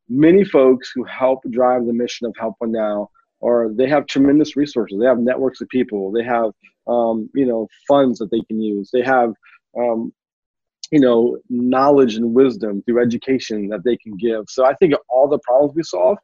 many 0.08 0.44
folks 0.44 0.90
who 0.94 1.04
help 1.04 1.40
drive 1.50 1.86
the 1.86 1.92
mission 1.92 2.26
of 2.26 2.34
Help 2.38 2.56
One 2.58 2.72
Now, 2.72 3.10
or 3.40 3.72
they 3.74 3.88
have 3.88 4.06
tremendous 4.06 4.56
resources. 4.56 4.98
They 4.98 5.06
have 5.06 5.18
networks 5.18 5.60
of 5.60 5.68
people. 5.68 6.10
They 6.10 6.24
have, 6.24 6.50
um, 6.86 7.28
you 7.34 7.46
know, 7.46 7.68
funds 7.86 8.18
that 8.18 8.30
they 8.30 8.40
can 8.48 8.60
use. 8.60 8.90
They 8.92 9.02
have, 9.02 9.32
um, 9.78 10.12
you 10.90 11.00
know, 11.00 11.38
knowledge 11.48 12.16
and 12.16 12.34
wisdom 12.34 12.82
through 12.82 13.02
education 13.02 13.68
that 13.68 13.84
they 13.84 13.96
can 13.96 14.16
give. 14.16 14.44
So 14.48 14.64
I 14.64 14.74
think 14.74 14.94
all 15.08 15.28
the 15.28 15.38
problems 15.40 15.74
we 15.74 15.82
solve, 15.82 16.18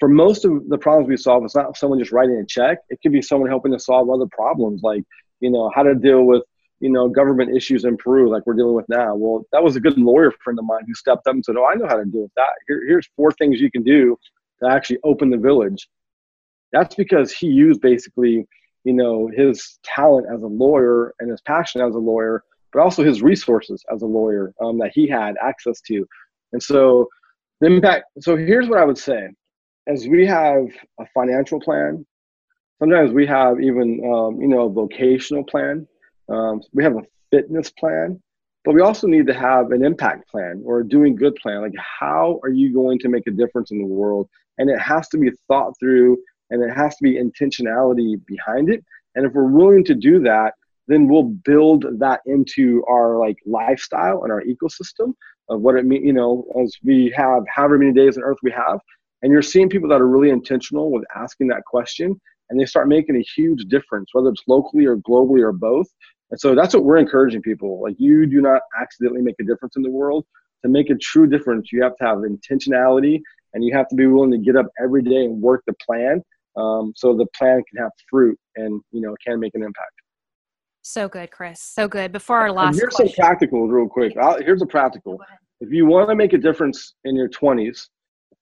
for 0.00 0.08
most 0.08 0.44
of 0.44 0.68
the 0.68 0.78
problems 0.78 1.08
we 1.08 1.16
solve, 1.16 1.44
it's 1.44 1.54
not 1.54 1.76
someone 1.76 1.98
just 1.98 2.12
writing 2.12 2.36
a 2.36 2.46
check. 2.46 2.78
It 2.88 3.00
could 3.02 3.12
be 3.12 3.22
someone 3.22 3.48
helping 3.48 3.72
to 3.72 3.78
solve 3.78 4.10
other 4.10 4.26
problems, 4.32 4.82
like 4.82 5.04
you 5.40 5.50
know 5.50 5.70
how 5.74 5.82
to 5.82 5.94
deal 5.94 6.24
with 6.24 6.42
you 6.80 6.90
know 6.90 7.08
government 7.08 7.56
issues 7.56 7.84
in 7.84 7.96
Peru, 7.96 8.30
like 8.30 8.44
we're 8.46 8.54
dealing 8.54 8.74
with 8.74 8.88
now. 8.88 9.14
Well, 9.14 9.44
that 9.52 9.62
was 9.62 9.76
a 9.76 9.80
good 9.80 9.98
lawyer 9.98 10.32
friend 10.42 10.58
of 10.58 10.64
mine 10.64 10.82
who 10.86 10.94
stepped 10.94 11.26
up 11.26 11.34
and 11.34 11.44
said, 11.44 11.56
"Oh, 11.56 11.66
I 11.66 11.74
know 11.74 11.86
how 11.86 11.96
to 11.96 12.04
deal 12.04 12.22
with 12.22 12.34
that. 12.36 12.52
Here, 12.66 12.84
here's 12.86 13.08
four 13.16 13.30
things 13.32 13.60
you 13.60 13.70
can 13.70 13.82
do 13.82 14.18
to 14.62 14.70
actually 14.70 14.98
open 15.04 15.30
the 15.30 15.36
village." 15.36 15.88
That's 16.72 16.94
because 16.94 17.32
he 17.32 17.46
used 17.46 17.80
basically, 17.80 18.46
you 18.84 18.94
know, 18.94 19.30
his 19.32 19.78
talent 19.84 20.26
as 20.32 20.42
a 20.42 20.46
lawyer 20.46 21.14
and 21.20 21.30
his 21.30 21.42
passion 21.42 21.82
as 21.82 21.94
a 21.94 21.98
lawyer, 21.98 22.42
but 22.72 22.80
also 22.80 23.04
his 23.04 23.22
resources 23.22 23.84
as 23.92 24.02
a 24.02 24.06
lawyer 24.06 24.52
um, 24.60 24.78
that 24.78 24.92
he 24.94 25.08
had 25.08 25.34
access 25.42 25.80
to. 25.82 26.06
And 26.52 26.62
so, 26.62 27.08
the 27.60 27.68
impact. 27.68 28.06
So 28.20 28.36
here's 28.36 28.68
what 28.68 28.78
I 28.78 28.84
would 28.84 28.98
say: 28.98 29.28
as 29.86 30.06
we 30.06 30.26
have 30.26 30.66
a 31.00 31.06
financial 31.14 31.60
plan, 31.60 32.04
sometimes 32.78 33.12
we 33.12 33.26
have 33.26 33.60
even 33.60 34.00
um, 34.12 34.40
you 34.40 34.48
know 34.48 34.66
a 34.66 34.72
vocational 34.72 35.44
plan. 35.44 35.86
Um, 36.28 36.60
we 36.72 36.82
have 36.84 36.96
a 36.96 37.02
fitness 37.30 37.70
plan, 37.70 38.20
but 38.64 38.74
we 38.74 38.80
also 38.80 39.06
need 39.06 39.26
to 39.26 39.34
have 39.34 39.70
an 39.70 39.84
impact 39.84 40.28
plan 40.28 40.62
or 40.64 40.80
a 40.80 40.88
doing 40.88 41.16
good 41.16 41.34
plan. 41.36 41.62
Like 41.62 41.72
how 42.00 42.40
are 42.42 42.50
you 42.50 42.72
going 42.72 42.98
to 43.00 43.08
make 43.08 43.26
a 43.26 43.30
difference 43.32 43.70
in 43.70 43.78
the 43.78 43.86
world? 43.86 44.28
And 44.58 44.68
it 44.68 44.78
has 44.78 45.08
to 45.08 45.18
be 45.18 45.30
thought 45.48 45.72
through, 45.80 46.18
and 46.50 46.62
it 46.62 46.74
has 46.74 46.96
to 46.96 47.02
be 47.02 47.14
intentionality 47.14 48.20
behind 48.26 48.70
it. 48.70 48.84
And 49.14 49.26
if 49.26 49.32
we're 49.32 49.50
willing 49.50 49.84
to 49.84 49.94
do 49.94 50.20
that, 50.20 50.54
then 50.88 51.08
we'll 51.08 51.34
build 51.44 51.86
that 51.98 52.20
into 52.26 52.84
our 52.88 53.18
like 53.18 53.36
lifestyle 53.46 54.22
and 54.22 54.32
our 54.32 54.42
ecosystem 54.42 55.14
of 55.48 55.60
what 55.60 55.76
it 55.76 55.84
means. 55.84 56.04
You 56.04 56.12
know, 56.12 56.44
as 56.62 56.76
we 56.82 57.12
have 57.16 57.44
however 57.48 57.78
many 57.78 57.92
days 57.92 58.16
on 58.16 58.24
Earth 58.24 58.38
we 58.42 58.50
have, 58.52 58.80
and 59.22 59.32
you're 59.32 59.42
seeing 59.42 59.68
people 59.68 59.88
that 59.88 60.00
are 60.00 60.08
really 60.08 60.30
intentional 60.30 60.90
with 60.90 61.04
asking 61.14 61.48
that 61.48 61.64
question 61.64 62.20
and 62.50 62.60
they 62.60 62.66
start 62.66 62.88
making 62.88 63.16
a 63.16 63.24
huge 63.34 63.64
difference, 63.68 64.10
whether 64.12 64.28
it's 64.28 64.42
locally 64.46 64.84
or 64.84 64.96
globally 64.96 65.40
or 65.40 65.52
both. 65.52 65.86
And 66.30 66.38
so 66.38 66.54
that's 66.54 66.74
what 66.74 66.84
we're 66.84 66.98
encouraging 66.98 67.42
people. 67.42 67.80
Like 67.82 67.96
you 67.98 68.26
do 68.26 68.40
not 68.40 68.62
accidentally 68.78 69.22
make 69.22 69.36
a 69.40 69.44
difference 69.44 69.76
in 69.76 69.82
the 69.82 69.90
world. 69.90 70.26
To 70.62 70.68
make 70.68 70.90
a 70.90 70.94
true 70.94 71.26
difference, 71.26 71.72
you 71.72 71.82
have 71.82 71.96
to 71.96 72.04
have 72.04 72.18
intentionality 72.18 73.20
and 73.52 73.64
you 73.64 73.74
have 73.74 73.88
to 73.88 73.96
be 73.96 74.06
willing 74.06 74.30
to 74.30 74.38
get 74.38 74.56
up 74.56 74.66
every 74.82 75.02
day 75.02 75.24
and 75.24 75.40
work 75.40 75.62
the 75.66 75.74
plan 75.84 76.22
um, 76.56 76.92
so 76.94 77.16
the 77.16 77.26
plan 77.36 77.62
can 77.68 77.82
have 77.82 77.90
fruit 78.08 78.38
and 78.56 78.80
you 78.92 79.00
know 79.00 79.14
can 79.24 79.40
make 79.40 79.54
an 79.54 79.62
impact. 79.62 80.01
So 80.82 81.08
good, 81.08 81.30
Chris. 81.30 81.60
So 81.60 81.86
good. 81.86 82.10
Before 82.12 82.38
our 82.38 82.50
last, 82.50 82.72
and 82.72 82.76
here's 82.76 82.94
question. 82.94 83.14
some 83.14 83.24
practical, 83.24 83.68
real 83.68 83.88
quick. 83.88 84.16
I'll, 84.20 84.42
here's 84.42 84.62
a 84.62 84.66
practical. 84.66 85.20
If 85.60 85.70
you 85.70 85.86
want 85.86 86.08
to 86.08 86.16
make 86.16 86.32
a 86.32 86.38
difference 86.38 86.94
in 87.04 87.14
your 87.14 87.28
20s, 87.28 87.88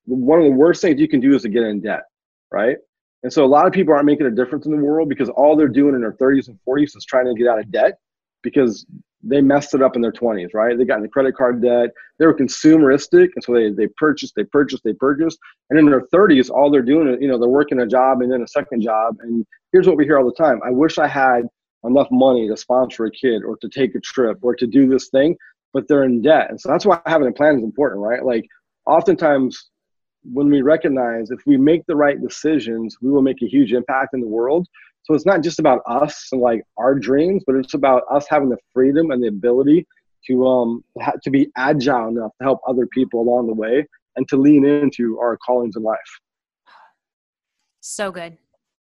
one 0.06 0.38
of 0.38 0.46
the 0.46 0.50
worst 0.50 0.80
things 0.80 0.98
you 0.98 1.08
can 1.08 1.20
do 1.20 1.34
is 1.34 1.42
to 1.42 1.50
get 1.50 1.62
in 1.62 1.80
debt, 1.80 2.02
right? 2.50 2.78
And 3.22 3.32
so 3.32 3.44
a 3.44 3.46
lot 3.46 3.66
of 3.66 3.74
people 3.74 3.92
aren't 3.92 4.06
making 4.06 4.26
a 4.26 4.30
difference 4.30 4.64
in 4.64 4.72
the 4.72 4.82
world 4.82 5.10
because 5.10 5.28
all 5.28 5.54
they're 5.54 5.68
doing 5.68 5.94
in 5.94 6.00
their 6.00 6.14
30s 6.14 6.48
and 6.48 6.58
40s 6.66 6.96
is 6.96 7.04
trying 7.04 7.26
to 7.26 7.34
get 7.34 7.46
out 7.46 7.58
of 7.58 7.70
debt 7.70 7.98
because 8.42 8.86
they 9.22 9.42
messed 9.42 9.74
it 9.74 9.82
up 9.82 9.96
in 9.96 10.00
their 10.00 10.12
20s, 10.12 10.54
right? 10.54 10.78
They 10.78 10.86
got 10.86 11.00
in 11.00 11.08
credit 11.10 11.36
card 11.36 11.62
debt. 11.62 11.90
They 12.18 12.26
were 12.26 12.34
consumeristic, 12.34 13.28
and 13.34 13.44
so 13.44 13.52
they 13.52 13.70
they 13.70 13.86
purchased, 13.98 14.32
they 14.34 14.44
purchased, 14.44 14.82
they 14.82 14.94
purchased, 14.94 15.38
and 15.68 15.78
in 15.78 15.84
their 15.84 16.06
30s, 16.06 16.50
all 16.50 16.70
they're 16.70 16.80
doing 16.80 17.08
is 17.08 17.18
you 17.20 17.28
know 17.28 17.38
they're 17.38 17.50
working 17.50 17.80
a 17.80 17.86
job 17.86 18.22
and 18.22 18.32
then 18.32 18.40
a 18.40 18.48
second 18.48 18.80
job. 18.80 19.16
And 19.20 19.44
here's 19.72 19.86
what 19.86 19.98
we 19.98 20.06
hear 20.06 20.18
all 20.18 20.24
the 20.24 20.42
time: 20.42 20.60
I 20.64 20.70
wish 20.70 20.96
I 20.96 21.06
had 21.06 21.42
enough 21.84 22.08
money 22.10 22.48
to 22.48 22.56
sponsor 22.56 23.06
a 23.06 23.10
kid 23.10 23.42
or 23.44 23.56
to 23.58 23.68
take 23.68 23.94
a 23.94 24.00
trip 24.00 24.38
or 24.42 24.54
to 24.54 24.66
do 24.66 24.88
this 24.88 25.08
thing, 25.08 25.36
but 25.72 25.88
they're 25.88 26.04
in 26.04 26.22
debt, 26.22 26.50
and 26.50 26.60
so 26.60 26.68
that's 26.68 26.86
why 26.86 27.00
having 27.06 27.28
a 27.28 27.32
plan 27.32 27.56
is 27.56 27.64
important, 27.64 28.00
right? 28.00 28.24
Like 28.24 28.46
oftentimes 28.86 29.70
when 30.24 30.50
we 30.50 30.62
recognize 30.62 31.30
if 31.30 31.40
we 31.46 31.56
make 31.56 31.84
the 31.86 31.96
right 31.96 32.20
decisions, 32.20 32.96
we 33.00 33.10
will 33.10 33.22
make 33.22 33.42
a 33.42 33.46
huge 33.46 33.72
impact 33.72 34.14
in 34.14 34.20
the 34.20 34.26
world. 34.26 34.66
So 35.04 35.14
it's 35.14 35.26
not 35.26 35.42
just 35.42 35.58
about 35.58 35.80
us 35.86 36.28
and 36.30 36.40
like 36.40 36.62
our 36.76 36.94
dreams, 36.94 37.42
but 37.46 37.56
it's 37.56 37.74
about 37.74 38.02
us 38.10 38.26
having 38.28 38.50
the 38.50 38.58
freedom 38.72 39.10
and 39.10 39.22
the 39.22 39.28
ability 39.28 39.86
to 40.26 40.46
um 40.46 40.84
to 41.22 41.30
be 41.30 41.50
agile 41.56 42.08
enough 42.08 42.32
to 42.38 42.44
help 42.44 42.60
other 42.68 42.86
people 42.86 43.22
along 43.22 43.46
the 43.46 43.54
way 43.54 43.86
and 44.16 44.28
to 44.28 44.36
lean 44.36 44.66
into 44.66 45.18
our 45.18 45.38
callings 45.38 45.76
in 45.76 45.82
life. 45.82 45.98
So 47.80 48.12
good. 48.12 48.36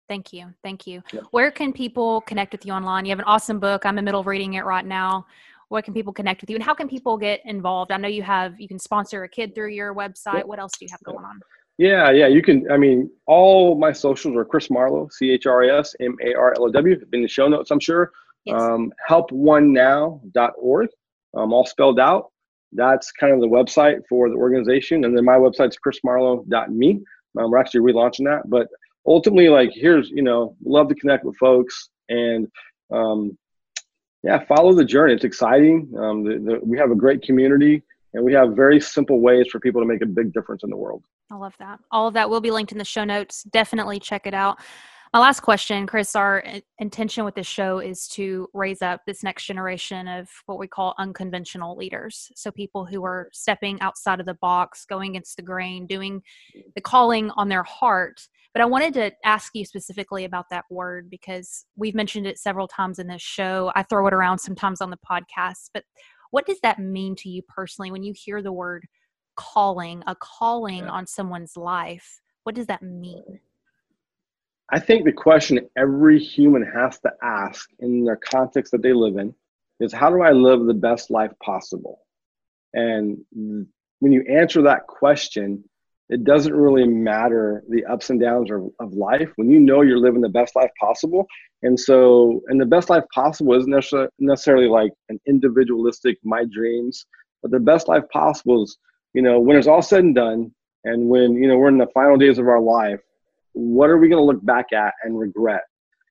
Thank 0.09 0.33
you. 0.33 0.53
Thank 0.63 0.87
you. 0.87 1.03
Where 1.31 1.51
can 1.51 1.73
people 1.73 2.21
connect 2.23 2.53
with 2.53 2.65
you 2.65 2.73
online? 2.73 3.05
You 3.05 3.11
have 3.11 3.19
an 3.19 3.25
awesome 3.25 3.59
book. 3.59 3.85
I'm 3.85 3.91
in 3.91 3.97
the 3.97 4.03
middle 4.03 4.21
of 4.21 4.27
reading 4.27 4.55
it 4.55 4.65
right 4.65 4.87
now. 4.87 5.27
Where 5.69 5.83
can 5.83 5.93
people 5.95 6.13
connect 6.13 6.41
with 6.41 6.51
you 6.51 6.57
and 6.57 6.65
how 6.65 6.75
can 6.75 6.89
people 6.89 7.17
get 7.17 7.41
involved? 7.45 7.91
I 7.91 7.97
know 7.97 8.07
you 8.07 8.23
have 8.23 8.61
you 8.61 8.69
can 8.69 8.79
sponsor 8.79 9.25
a 9.25 9.29
kid 9.29 9.55
through 9.55 9.71
your 9.71 9.95
website. 9.95 10.35
Yep. 10.35 10.47
What 10.47 10.59
else 10.61 10.73
do 10.79 10.85
you 10.85 10.89
have 10.93 11.03
going 11.03 11.25
on? 11.25 11.41
Yeah, 11.79 12.11
yeah, 12.11 12.27
you 12.27 12.41
can. 12.41 12.71
I 12.71 12.77
mean, 12.77 13.11
all 13.27 13.77
my 13.77 13.93
socials 13.93 14.37
are 14.37 14.45
Chris 14.45 14.71
Marlow, 14.71 15.09
C 15.11 15.31
H 15.31 15.47
R 15.47 15.65
A 15.65 15.79
S 15.79 15.95
M 16.01 16.17
A 16.25 16.35
R 16.35 16.55
L 16.57 16.65
O 16.65 16.71
W. 16.71 17.01
In 17.13 17.23
the 17.23 17.29
show 17.29 17.49
notes, 17.49 17.71
I'm 17.71 17.81
sure. 17.81 18.13
Yes. 18.45 18.61
Um, 18.61 18.93
helponenow.org, 19.11 20.89
um, 21.35 21.53
all 21.53 21.67
spelled 21.67 21.99
out. 21.99 22.31
That's 22.73 23.11
kind 23.13 23.33
of 23.35 23.41
the 23.41 23.49
website 23.49 24.01
for 24.09 24.29
the 24.29 24.37
organization. 24.37 25.05
And 25.05 25.17
then 25.17 25.25
my 25.25 25.37
website's 25.37 25.77
chrismarlow.me. 25.85 27.01
Um, 27.39 27.51
we're 27.51 27.59
actually 27.59 27.93
relaunching 27.93 28.25
that. 28.25 28.49
But 28.49 28.69
ultimately, 29.07 29.49
like, 29.49 29.71
here's, 29.73 30.11
you 30.11 30.23
know, 30.23 30.57
love 30.65 30.89
to 30.89 30.95
connect 30.95 31.25
with 31.25 31.37
folks 31.37 31.91
and, 32.09 32.47
um, 32.93 33.37
yeah, 34.23 34.45
follow 34.47 34.73
the 34.73 34.85
journey. 34.85 35.15
It's 35.15 35.25
exciting. 35.25 35.93
Um, 35.99 36.25
the, 36.25 36.39
the, 36.39 36.61
we 36.63 36.79
have 36.79 36.91
a 36.91 36.97
great 36.97 37.23
community 37.23 37.83
and 38.15 38.25
we 38.25 38.33
have 38.33 38.57
very 38.57 38.81
simple 38.81 39.21
ways 39.21 39.47
for 39.53 39.61
people 39.61 39.81
to 39.81 39.87
make 39.87 40.03
a 40.03 40.07
big 40.07 40.33
difference 40.33 40.65
in 40.65 40.71
the 40.71 40.77
world. 40.77 41.05
I 41.31 41.37
love 41.37 41.55
that. 41.59 41.79
All 41.91 42.09
of 42.09 42.15
that 42.15 42.29
will 42.29 42.41
be 42.41 42.51
linked 42.51 42.73
in 42.73 42.79
the 42.79 42.85
show 42.85 43.05
notes. 43.05 43.45
Definitely 43.45 44.01
check 44.01 44.27
it 44.27 44.35
out. 44.35 44.59
My 45.13 45.21
last 45.21 45.41
question, 45.41 45.87
Chris, 45.87 46.17
our 46.17 46.45
intention 46.79 47.25
with 47.25 47.35
this 47.35 47.47
show 47.47 47.79
is 47.79 48.09
to 48.09 48.49
raise 48.53 48.83
up 48.83 49.03
this 49.07 49.23
next 49.23 49.45
generation 49.47 50.09
of 50.09 50.29
what 50.47 50.59
we 50.59 50.67
call 50.67 50.95
unconventional 50.99 51.77
leaders. 51.77 52.31
So 52.35 52.51
people 52.51 52.85
who 52.85 53.05
are 53.05 53.29
stepping 53.33 53.81
outside 53.81 54.21
of 54.21 54.27
the 54.27 54.35
box, 54.35 54.85
going 54.85 55.11
against 55.11 55.37
the 55.37 55.43
grain, 55.43 55.87
doing 55.87 56.23
the 56.75 56.81
calling 56.81 57.31
on 57.37 57.49
their 57.49 57.63
heart. 57.63 58.29
But 58.57 58.63
I 58.63 58.67
wanted 58.69 58.95
to 58.95 59.13
ask 59.23 59.55
you 59.55 59.67
specifically 59.67 60.25
about 60.25 60.47
that 60.49 60.65
word 60.71 61.11
because 61.11 61.67
we've 61.77 61.95
mentioned 61.95 62.27
it 62.27 62.39
several 62.39 62.67
times 62.67 62.99
in 62.99 63.07
this 63.07 63.21
show. 63.21 63.71
I 63.77 63.83
throw 63.83 64.07
it 64.07 64.15
around 64.15 64.39
sometimes 64.39 64.81
on 64.81 64.89
the 64.89 64.97
podcast, 64.97 65.69
but 65.75 65.85
what 66.31 66.47
does 66.47 66.59
that 66.63 66.79
mean 66.79 67.15
to 67.17 67.29
you 67.29 67.43
personally 67.43 67.91
when 67.91 68.03
you 68.03 68.15
hear 68.17 68.41
the 68.41 68.55
word 68.55 68.87
calling, 69.37 70.03
a 70.07 70.17
calling 70.17 70.85
Yeah. 70.85 70.91
on 70.91 71.07
someone's 71.07 71.55
life? 71.55 72.23
What 72.45 72.55
does 72.55 72.67
that 72.69 72.81
mean? 72.81 73.41
I 74.71 74.81
think 74.81 75.05
the 75.05 75.13
question 75.13 75.61
every 75.77 76.19
human 76.19 76.63
has 76.63 76.99
to 77.01 77.13
ask 77.23 77.69
in 77.81 78.07
their 78.07 78.17
context 78.17 78.73
that 78.73 78.81
they 78.81 78.95
live 78.95 79.19
in 79.19 79.35
is 79.81 79.93
how 79.93 80.09
do 80.09 80.23
I 80.23 80.31
live 80.31 80.65
the 80.65 80.73
best 80.73 81.11
life 81.11 81.33
possible? 81.43 82.07
And 82.73 83.19
when 83.99 84.13
you 84.13 84.23
answer 84.23 84.63
that 84.63 84.87
question, 84.87 85.63
it 86.09 86.25
doesn't 86.25 86.55
really 86.55 86.87
matter 86.87 87.65
the 87.69 87.85
ups 87.87 88.11
and 88.11 88.21
downs 88.21 88.51
of, 88.51 88.71
of 88.79 88.93
life 88.93 89.31
when 89.37 89.51
you 89.51 89.59
know 89.59 89.83
you're 89.83 89.99
living 89.99 90.21
the 90.21 90.29
best 90.29 90.55
life 90.55 90.71
possible. 90.79 91.27
And 91.63 91.79
so, 91.79 92.41
and 92.47 92.61
the 92.61 92.67
best 92.67 92.91
life 92.91 93.03
possible 93.13 93.55
isn't 93.55 94.13
necessarily, 94.19 94.69
like 94.69 94.93
an 95.09 95.19
individualistic, 95.27 96.19
my 96.23 96.45
dreams, 96.53 97.07
but 97.43 97.51
the 97.51 97.59
best 97.59 97.89
life 97.89 98.05
possible 98.13 98.63
is, 98.63 98.79
you 99.15 99.23
know, 99.23 99.41
when 99.41 99.57
it's 99.57 99.67
all 99.67 99.83
said 99.83 100.05
and 100.05 100.15
done, 100.15 100.53
and 100.85 101.09
when, 101.09 101.35
you 101.35 101.49
know, 101.49 101.57
we're 101.57 101.69
in 101.69 101.79
the 101.79 101.89
final 101.93 102.17
days 102.17 102.39
of 102.39 102.47
our 102.47 102.61
life, 102.61 103.01
what 103.53 103.91
are 103.91 103.99
we 103.99 104.09
going 104.09 104.21
to 104.21 104.25
look 104.25 104.45
back 104.45 104.73
at 104.73 104.95
and 105.03 105.19
regret? 105.19 105.63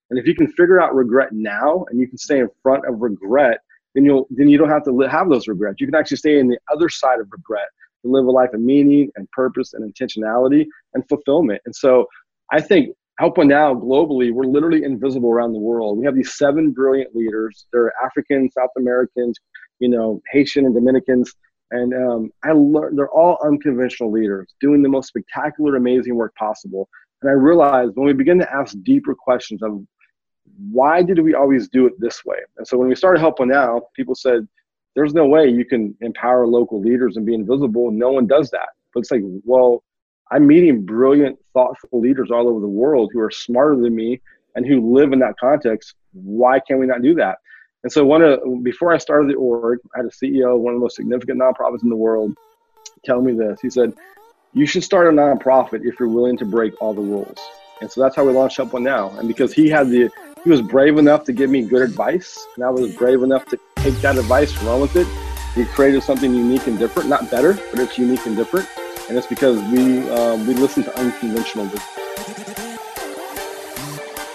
And 0.09 0.19
if 0.19 0.27
you 0.27 0.35
can 0.35 0.47
figure 0.47 0.81
out 0.81 0.93
regret 0.93 1.29
now 1.31 1.85
and 1.89 1.99
you 1.99 2.07
can 2.07 2.17
stay 2.17 2.39
in 2.39 2.49
front 2.61 2.83
of 2.87 3.01
regret, 3.01 3.59
then 3.93 4.03
you'll 4.03 4.27
then 4.29 4.49
you 4.49 4.57
don't 4.57 4.69
have 4.69 4.83
to 4.83 4.99
have 5.09 5.29
those 5.29 5.47
regrets. 5.47 5.79
You 5.79 5.87
can 5.87 5.95
actually 5.95 6.17
stay 6.17 6.37
in 6.37 6.47
the 6.47 6.59
other 6.71 6.89
side 6.89 7.19
of 7.19 7.27
regret 7.31 7.67
to 8.05 8.11
live 8.11 8.25
a 8.25 8.31
life 8.31 8.53
of 8.53 8.61
meaning 8.61 9.11
and 9.15 9.29
purpose 9.31 9.73
and 9.73 9.83
intentionality 9.83 10.65
and 10.93 11.07
fulfillment. 11.09 11.61
And 11.65 11.75
so 11.75 12.05
I 12.51 12.61
think 12.61 12.95
Help 13.17 13.37
One 13.37 13.47
Now 13.47 13.73
globally, 13.73 14.31
we're 14.31 14.43
literally 14.43 14.83
invisible 14.83 15.31
around 15.31 15.53
the 15.53 15.59
world. 15.59 15.97
We 15.97 16.05
have 16.05 16.15
these 16.15 16.35
seven 16.35 16.71
brilliant 16.71 17.15
leaders. 17.15 17.65
They're 17.71 17.93
African, 18.03 18.51
South 18.51 18.71
Americans, 18.77 19.37
you 19.79 19.89
know, 19.89 20.21
Haitian 20.31 20.65
and 20.65 20.75
Dominicans. 20.75 21.33
And 21.71 21.93
um, 21.93 22.31
I 22.43 22.51
learned 22.51 22.97
they're 22.97 23.09
all 23.09 23.37
unconventional 23.43 24.11
leaders 24.11 24.53
doing 24.61 24.83
the 24.83 24.89
most 24.89 25.07
spectacular, 25.07 25.75
amazing 25.75 26.15
work 26.15 26.35
possible. 26.35 26.87
And 27.21 27.31
I 27.31 27.33
realized 27.33 27.93
when 27.95 28.05
we 28.05 28.13
begin 28.13 28.37
to 28.39 28.53
ask 28.53 28.75
deeper 28.83 29.15
questions 29.15 29.63
of 29.63 29.81
why 30.69 31.01
did 31.01 31.19
we 31.19 31.33
always 31.33 31.69
do 31.69 31.87
it 31.87 31.93
this 31.99 32.23
way? 32.23 32.37
And 32.57 32.67
so 32.67 32.77
when 32.77 32.87
we 32.87 32.95
started 32.95 33.19
Help 33.19 33.39
One 33.39 33.47
Now, 33.47 33.81
people 33.95 34.13
said, 34.13 34.47
there's 34.95 35.13
no 35.13 35.25
way 35.25 35.49
you 35.49 35.65
can 35.65 35.95
empower 36.01 36.47
local 36.47 36.81
leaders 36.81 37.17
and 37.17 37.25
be 37.25 37.33
invisible. 37.33 37.91
No 37.91 38.11
one 38.11 38.27
does 38.27 38.49
that. 38.51 38.69
But 38.93 39.01
it's 39.01 39.11
like, 39.11 39.21
well, 39.43 39.83
I'm 40.31 40.47
meeting 40.47 40.85
brilliant, 40.85 41.37
thoughtful 41.53 41.99
leaders 41.99 42.31
all 42.31 42.47
over 42.47 42.59
the 42.59 42.67
world 42.67 43.11
who 43.13 43.19
are 43.19 43.29
smarter 43.29 43.75
than 43.75 43.93
me 43.93 44.21
and 44.55 44.65
who 44.65 44.93
live 44.93 45.13
in 45.13 45.19
that 45.19 45.37
context. 45.39 45.93
Why 46.13 46.59
can't 46.59 46.79
we 46.79 46.87
not 46.87 47.01
do 47.01 47.13
that? 47.15 47.39
And 47.83 47.91
so, 47.91 48.03
one 48.03 48.23
of 48.23 48.39
before 48.63 48.91
I 48.91 48.97
started 48.97 49.29
the 49.29 49.35
org, 49.35 49.79
I 49.93 49.99
had 49.99 50.05
a 50.07 50.09
CEO, 50.09 50.57
one 50.57 50.73
of 50.73 50.79
the 50.79 50.83
most 50.83 50.95
significant 50.95 51.39
nonprofits 51.39 51.83
in 51.83 51.89
the 51.89 51.95
world, 51.95 52.35
tell 53.03 53.21
me 53.21 53.33
this. 53.33 53.61
He 53.61 53.69
said, 53.69 53.93
"You 54.53 54.65
should 54.65 54.83
start 54.83 55.07
a 55.07 55.11
nonprofit 55.11 55.85
if 55.85 55.99
you're 55.99 56.09
willing 56.09 56.35
to 56.37 56.45
break 56.45 56.81
all 56.81 56.95
the 56.95 57.01
rules." 57.01 57.37
And 57.81 57.91
so 57.91 58.01
that's 58.01 58.15
how 58.15 58.25
we 58.25 58.33
launched 58.33 58.57
Help 58.57 58.73
One 58.73 58.83
Now. 58.83 59.09
And 59.19 59.27
because 59.27 59.53
he 59.53 59.69
had 59.69 59.89
the, 59.89 60.09
he 60.43 60.49
was 60.49 60.63
brave 60.63 60.97
enough 60.97 61.25
to 61.25 61.33
give 61.33 61.51
me 61.51 61.61
good 61.61 61.83
advice, 61.83 62.43
and 62.55 62.65
I 62.65 62.71
was 62.71 62.95
brave 62.95 63.21
enough 63.21 63.45
to 63.49 63.59
take 63.85 64.01
that 64.01 64.17
advice, 64.17 64.51
run 64.63 64.81
with 64.81 64.95
it. 64.95 65.07
We 65.55 65.65
created 65.65 66.01
something 66.01 66.33
unique 66.33 66.65
and 66.65 66.79
different, 66.79 67.07
not 67.07 67.29
better, 67.29 67.53
but 67.69 67.79
it's 67.79 67.97
unique 67.99 68.25
and 68.25 68.35
different. 68.35 68.67
And 69.07 69.17
it's 69.17 69.27
because 69.27 69.61
we 69.71 70.09
um, 70.09 70.47
we 70.47 70.55
listen 70.55 70.83
to 70.83 70.99
unconventional 70.99 71.65
wisdom. 71.65 71.81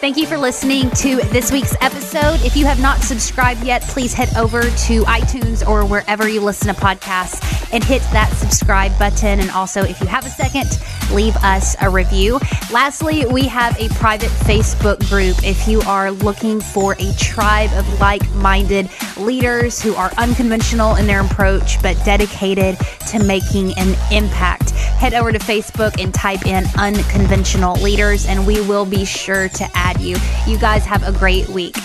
Thank 0.01 0.17
you 0.17 0.27
for 0.27 0.39
listening 0.39 0.89
to 0.91 1.17
this 1.31 1.53
week's 1.53 1.77
episode. 1.83 2.41
If 2.43 2.57
you 2.57 2.65
have 2.65 2.81
not 2.81 3.01
subscribed 3.01 3.65
yet, 3.65 3.83
please 3.83 4.15
head 4.15 4.35
over 4.37 4.63
to 4.63 5.03
iTunes 5.03 5.67
or 5.67 5.85
wherever 5.85 6.29
you 6.29 6.41
listen 6.41 6.73
to 6.73 6.81
podcasts 6.81 7.60
and 7.73 7.83
hit 7.83 8.03
that 8.13 8.33
subscribe 8.35 8.97
button. 8.99 9.41
And 9.41 9.51
also, 9.51 9.83
if 9.83 10.01
you 10.01 10.07
have 10.07 10.27
a 10.27 10.31
second, 10.31 10.79
leave 11.13 11.37
us 11.37 11.77
a 11.81 11.91
review. 11.91 12.39
Lastly, 12.73 13.27
we 13.27 13.47
have 13.47 13.79
a 13.79 13.89
private 13.91 14.31
Facebook 14.31 14.99
group 15.09 15.37
if 15.45 15.67
you 15.69 15.81
are 15.83 16.11
looking 16.11 16.61
for 16.61 16.95
a 16.99 17.13
tribe 17.15 17.71
of 17.75 18.01
like 18.01 18.29
minded 18.33 18.89
leaders 19.17 19.81
who 19.83 19.95
are 19.95 20.11
unconventional 20.19 20.97
in 20.97 21.07
their 21.07 21.23
approach 21.23 21.81
but 21.83 21.97
dedicated 22.05 22.77
to 23.09 23.23
making 23.23 23.73
an 23.79 23.97
impact. 24.13 24.71
Head 24.71 25.15
over 25.15 25.33
to 25.33 25.39
Facebook 25.39 26.03
and 26.03 26.13
type 26.13 26.47
in 26.47 26.65
unconventional 26.79 27.75
leaders, 27.77 28.27
and 28.27 28.47
we 28.47 28.61
will 28.61 28.85
be 28.85 29.05
sure 29.05 29.49
to 29.49 29.69
add 29.75 30.01
you. 30.01 30.17
You 30.47 30.59
guys 30.59 30.85
have 30.85 31.03
a 31.07 31.13
great 31.19 31.49
week. 31.49 31.77